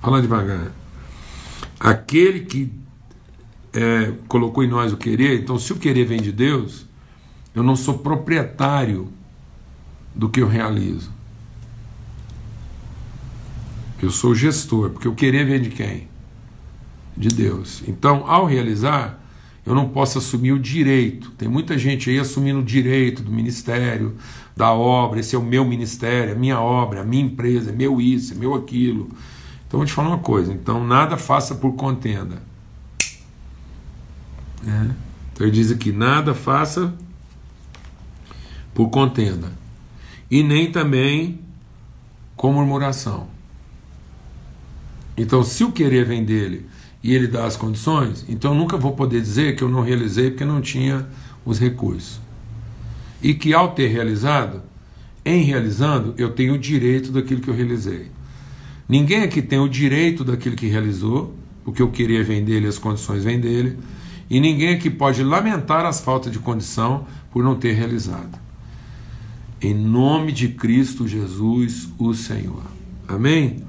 Fala 0.00 0.22
devagar 0.22 0.72
aquele 1.78 2.40
que 2.40 2.72
é, 3.72 4.12
colocou 4.26 4.64
em 4.64 4.68
nós 4.68 4.92
o 4.92 4.96
querer, 4.96 5.40
então 5.40 5.58
se 5.58 5.72
o 5.72 5.76
querer 5.76 6.04
vem 6.04 6.20
de 6.20 6.32
Deus, 6.32 6.86
eu 7.54 7.62
não 7.62 7.76
sou 7.76 7.98
proprietário 7.98 9.12
do 10.14 10.28
que 10.28 10.40
eu 10.40 10.48
realizo. 10.48 11.12
Eu 14.00 14.10
sou 14.10 14.34
gestor, 14.34 14.90
porque 14.90 15.08
o 15.08 15.14
querer 15.14 15.44
vem 15.44 15.60
de 15.60 15.70
quem? 15.70 16.07
De 17.18 17.28
Deus. 17.28 17.82
Então, 17.88 18.24
ao 18.30 18.46
realizar, 18.46 19.20
eu 19.66 19.74
não 19.74 19.88
posso 19.88 20.18
assumir 20.18 20.52
o 20.52 20.58
direito. 20.58 21.32
Tem 21.32 21.48
muita 21.48 21.76
gente 21.76 22.08
aí 22.08 22.18
assumindo 22.18 22.60
o 22.60 22.64
direito 22.64 23.22
do 23.22 23.30
ministério, 23.30 24.16
da 24.56 24.72
obra, 24.72 25.20
esse 25.20 25.34
é 25.36 25.38
o 25.38 25.42
meu 25.42 25.64
ministério, 25.64 26.30
é 26.30 26.32
a 26.32 26.38
minha 26.38 26.60
obra, 26.60 27.02
a 27.02 27.04
minha 27.04 27.24
empresa, 27.24 27.70
é 27.70 27.72
meu 27.72 28.00
isso, 28.00 28.34
é 28.34 28.36
meu 28.36 28.54
aquilo. 28.54 29.10
Então 29.66 29.78
vou 29.78 29.86
te 29.86 29.92
falar 29.92 30.08
uma 30.08 30.18
coisa: 30.18 30.52
então 30.52 30.86
nada 30.86 31.16
faça 31.16 31.54
por 31.54 31.74
contenda. 31.74 32.42
É. 34.66 34.90
Então 35.32 35.46
ele 35.46 35.50
diz 35.50 35.70
aqui: 35.70 35.92
nada 35.92 36.34
faça 36.34 36.94
por 38.72 38.88
contenda, 38.90 39.52
e 40.30 40.42
nem 40.42 40.72
também 40.72 41.40
com 42.36 42.52
murmuração. 42.52 43.28
Então, 45.16 45.42
se 45.42 45.64
o 45.64 45.72
querer 45.72 46.04
vem 46.04 46.24
dele 46.24 46.64
e 47.02 47.14
ele 47.14 47.26
dá 47.26 47.44
as 47.44 47.56
condições, 47.56 48.24
então 48.28 48.54
nunca 48.54 48.76
vou 48.76 48.92
poder 48.92 49.20
dizer 49.20 49.54
que 49.56 49.62
eu 49.62 49.68
não 49.68 49.82
realizei 49.82 50.30
porque 50.30 50.44
não 50.44 50.60
tinha 50.60 51.06
os 51.44 51.58
recursos. 51.58 52.20
E 53.22 53.34
que 53.34 53.54
ao 53.54 53.72
ter 53.72 53.88
realizado, 53.88 54.62
em 55.24 55.42
realizando, 55.42 56.14
eu 56.16 56.30
tenho 56.30 56.54
o 56.54 56.58
direito 56.58 57.12
daquilo 57.12 57.40
que 57.40 57.48
eu 57.48 57.54
realizei. 57.54 58.10
Ninguém 58.88 59.22
aqui 59.22 59.42
tem 59.42 59.58
o 59.58 59.68
direito 59.68 60.24
daquilo 60.24 60.56
que 60.56 60.66
realizou, 60.66 61.34
o 61.64 61.72
que 61.72 61.82
eu 61.82 61.90
queria 61.90 62.24
vem 62.24 62.44
dele, 62.44 62.66
as 62.66 62.78
condições 62.78 63.22
vêm 63.22 63.38
dele, 63.38 63.78
e 64.30 64.40
ninguém 64.40 64.74
aqui 64.74 64.90
pode 64.90 65.22
lamentar 65.22 65.84
as 65.86 66.00
faltas 66.00 66.32
de 66.32 66.38
condição 66.38 67.06
por 67.30 67.44
não 67.44 67.54
ter 67.54 67.72
realizado. 67.72 68.38
em 69.60 69.74
nome 69.74 70.30
de 70.30 70.48
Cristo 70.48 71.08
Jesus, 71.08 71.88
o 71.98 72.14
Senhor. 72.14 72.62
Amém? 73.08 73.67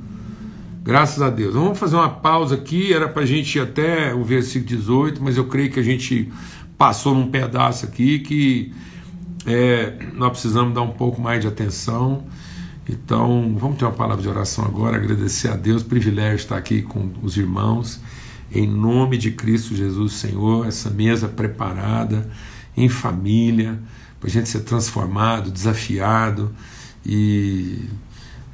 Graças 0.90 1.22
a 1.22 1.30
Deus. 1.30 1.54
Vamos 1.54 1.78
fazer 1.78 1.96
uma 1.96 2.10
pausa 2.10 2.56
aqui, 2.56 2.92
era 2.92 3.08
para 3.08 3.22
a 3.22 3.26
gente 3.26 3.60
ir 3.60 3.62
até 3.62 4.12
o 4.12 4.24
versículo 4.24 4.66
18, 4.66 5.24
mas 5.24 5.38
eu 5.38 5.46
creio 5.46 5.70
que 5.70 5.80
a 5.80 5.84
gente 5.84 6.32
passou 6.80 7.14
num 7.14 7.30
pedaço 7.30 7.86
aqui 7.86 8.18
que 8.18 8.74
é, 9.46 9.94
nós 10.16 10.32
precisamos 10.32 10.74
dar 10.74 10.82
um 10.82 10.90
pouco 10.90 11.22
mais 11.22 11.42
de 11.42 11.48
atenção. 11.48 12.26
Então, 12.90 13.56
vamos 13.56 13.78
ter 13.78 13.86
uma 13.86 13.92
palavra 13.92 14.24
de 14.24 14.28
oração 14.28 14.66
agora, 14.66 14.98
agradecer 14.98 15.50
a 15.50 15.56
Deus, 15.56 15.84
privilégio 15.84 16.38
estar 16.38 16.58
aqui 16.58 16.82
com 16.82 17.12
os 17.22 17.38
irmãos, 17.38 18.02
em 18.52 18.66
nome 18.66 19.16
de 19.16 19.30
Cristo 19.30 19.76
Jesus, 19.76 20.14
Senhor, 20.14 20.66
essa 20.66 20.90
mesa 20.90 21.28
preparada, 21.28 22.28
em 22.76 22.90
família, 22.90 23.80
para 24.20 24.28
a 24.28 24.32
gente 24.32 24.50
ser 24.50 24.62
transformado, 24.62 25.52
desafiado 25.52 26.52
e 27.06 27.86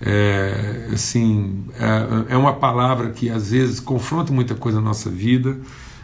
é, 0.02 0.89
assim 0.93 1.66
é, 1.80 2.34
é, 2.34 2.38
uma 2.38 2.54
palavra 2.54 3.12
que 3.12 3.30
às 3.30 3.52
vezes 3.52 3.80
confronta 3.80 4.34
muita 4.34 4.56
coisa 4.56 4.80
na 4.80 4.86
nossa 4.86 5.10
vida, 5.10 5.58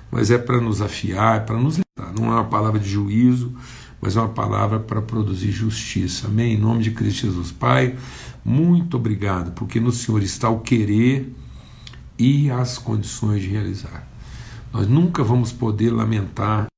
mas 0.10 0.32
é 0.32 0.38
para 0.38 0.60
nos 0.60 0.82
afiar, 0.82 1.38
é 1.38 1.40
para 1.40 1.58
nos 1.58 1.78
limpar. 1.78 2.14
Não 2.20 2.32
é 2.32 2.36
uma 2.36 2.46
palavra 2.46 2.80
de 2.80 2.90
juízo, 2.90 3.54
mas 4.02 4.16
é 4.16 4.20
uma 4.20 4.30
palavra 4.30 4.80
para 4.80 5.02
produzir 5.02 5.52
justiça. 5.52 6.28
Amém? 6.28 6.54
Em 6.54 6.58
nome 6.58 6.84
de 6.84 6.92
Cristo 6.92 7.28
Jesus. 7.28 7.52
Pai, 7.52 7.96
muito 8.44 8.98
obrigado, 8.98 9.52
porque 9.52 9.80
no 9.80 9.92
Senhor 9.92 10.22
está 10.24 10.50
o 10.50 10.60
querer 10.60 11.34
e 12.18 12.50
as 12.50 12.78
condições 12.78 13.42
de 13.42 13.50
realizar. 13.50 14.08
Nós 14.74 14.88
nunca 14.88 15.24
vamos 15.24 15.52
poder 15.52 15.92
lamentar 15.92 16.71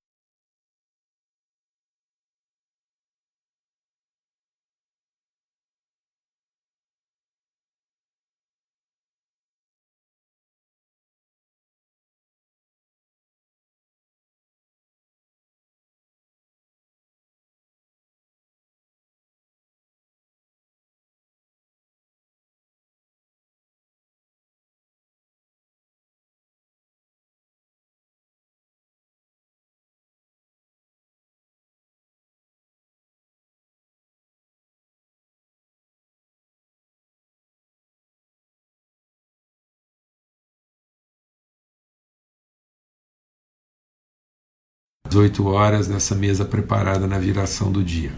8 45.15 45.45
horas 45.47 45.87
nessa 45.87 46.15
mesa 46.15 46.45
preparada 46.45 47.07
na 47.07 47.17
viração 47.17 47.71
do 47.71 47.83
dia. 47.83 48.11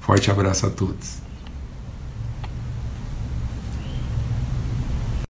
Forte 0.00 0.30
abraço 0.30 0.66
a 0.66 0.70
todos. 0.70 1.22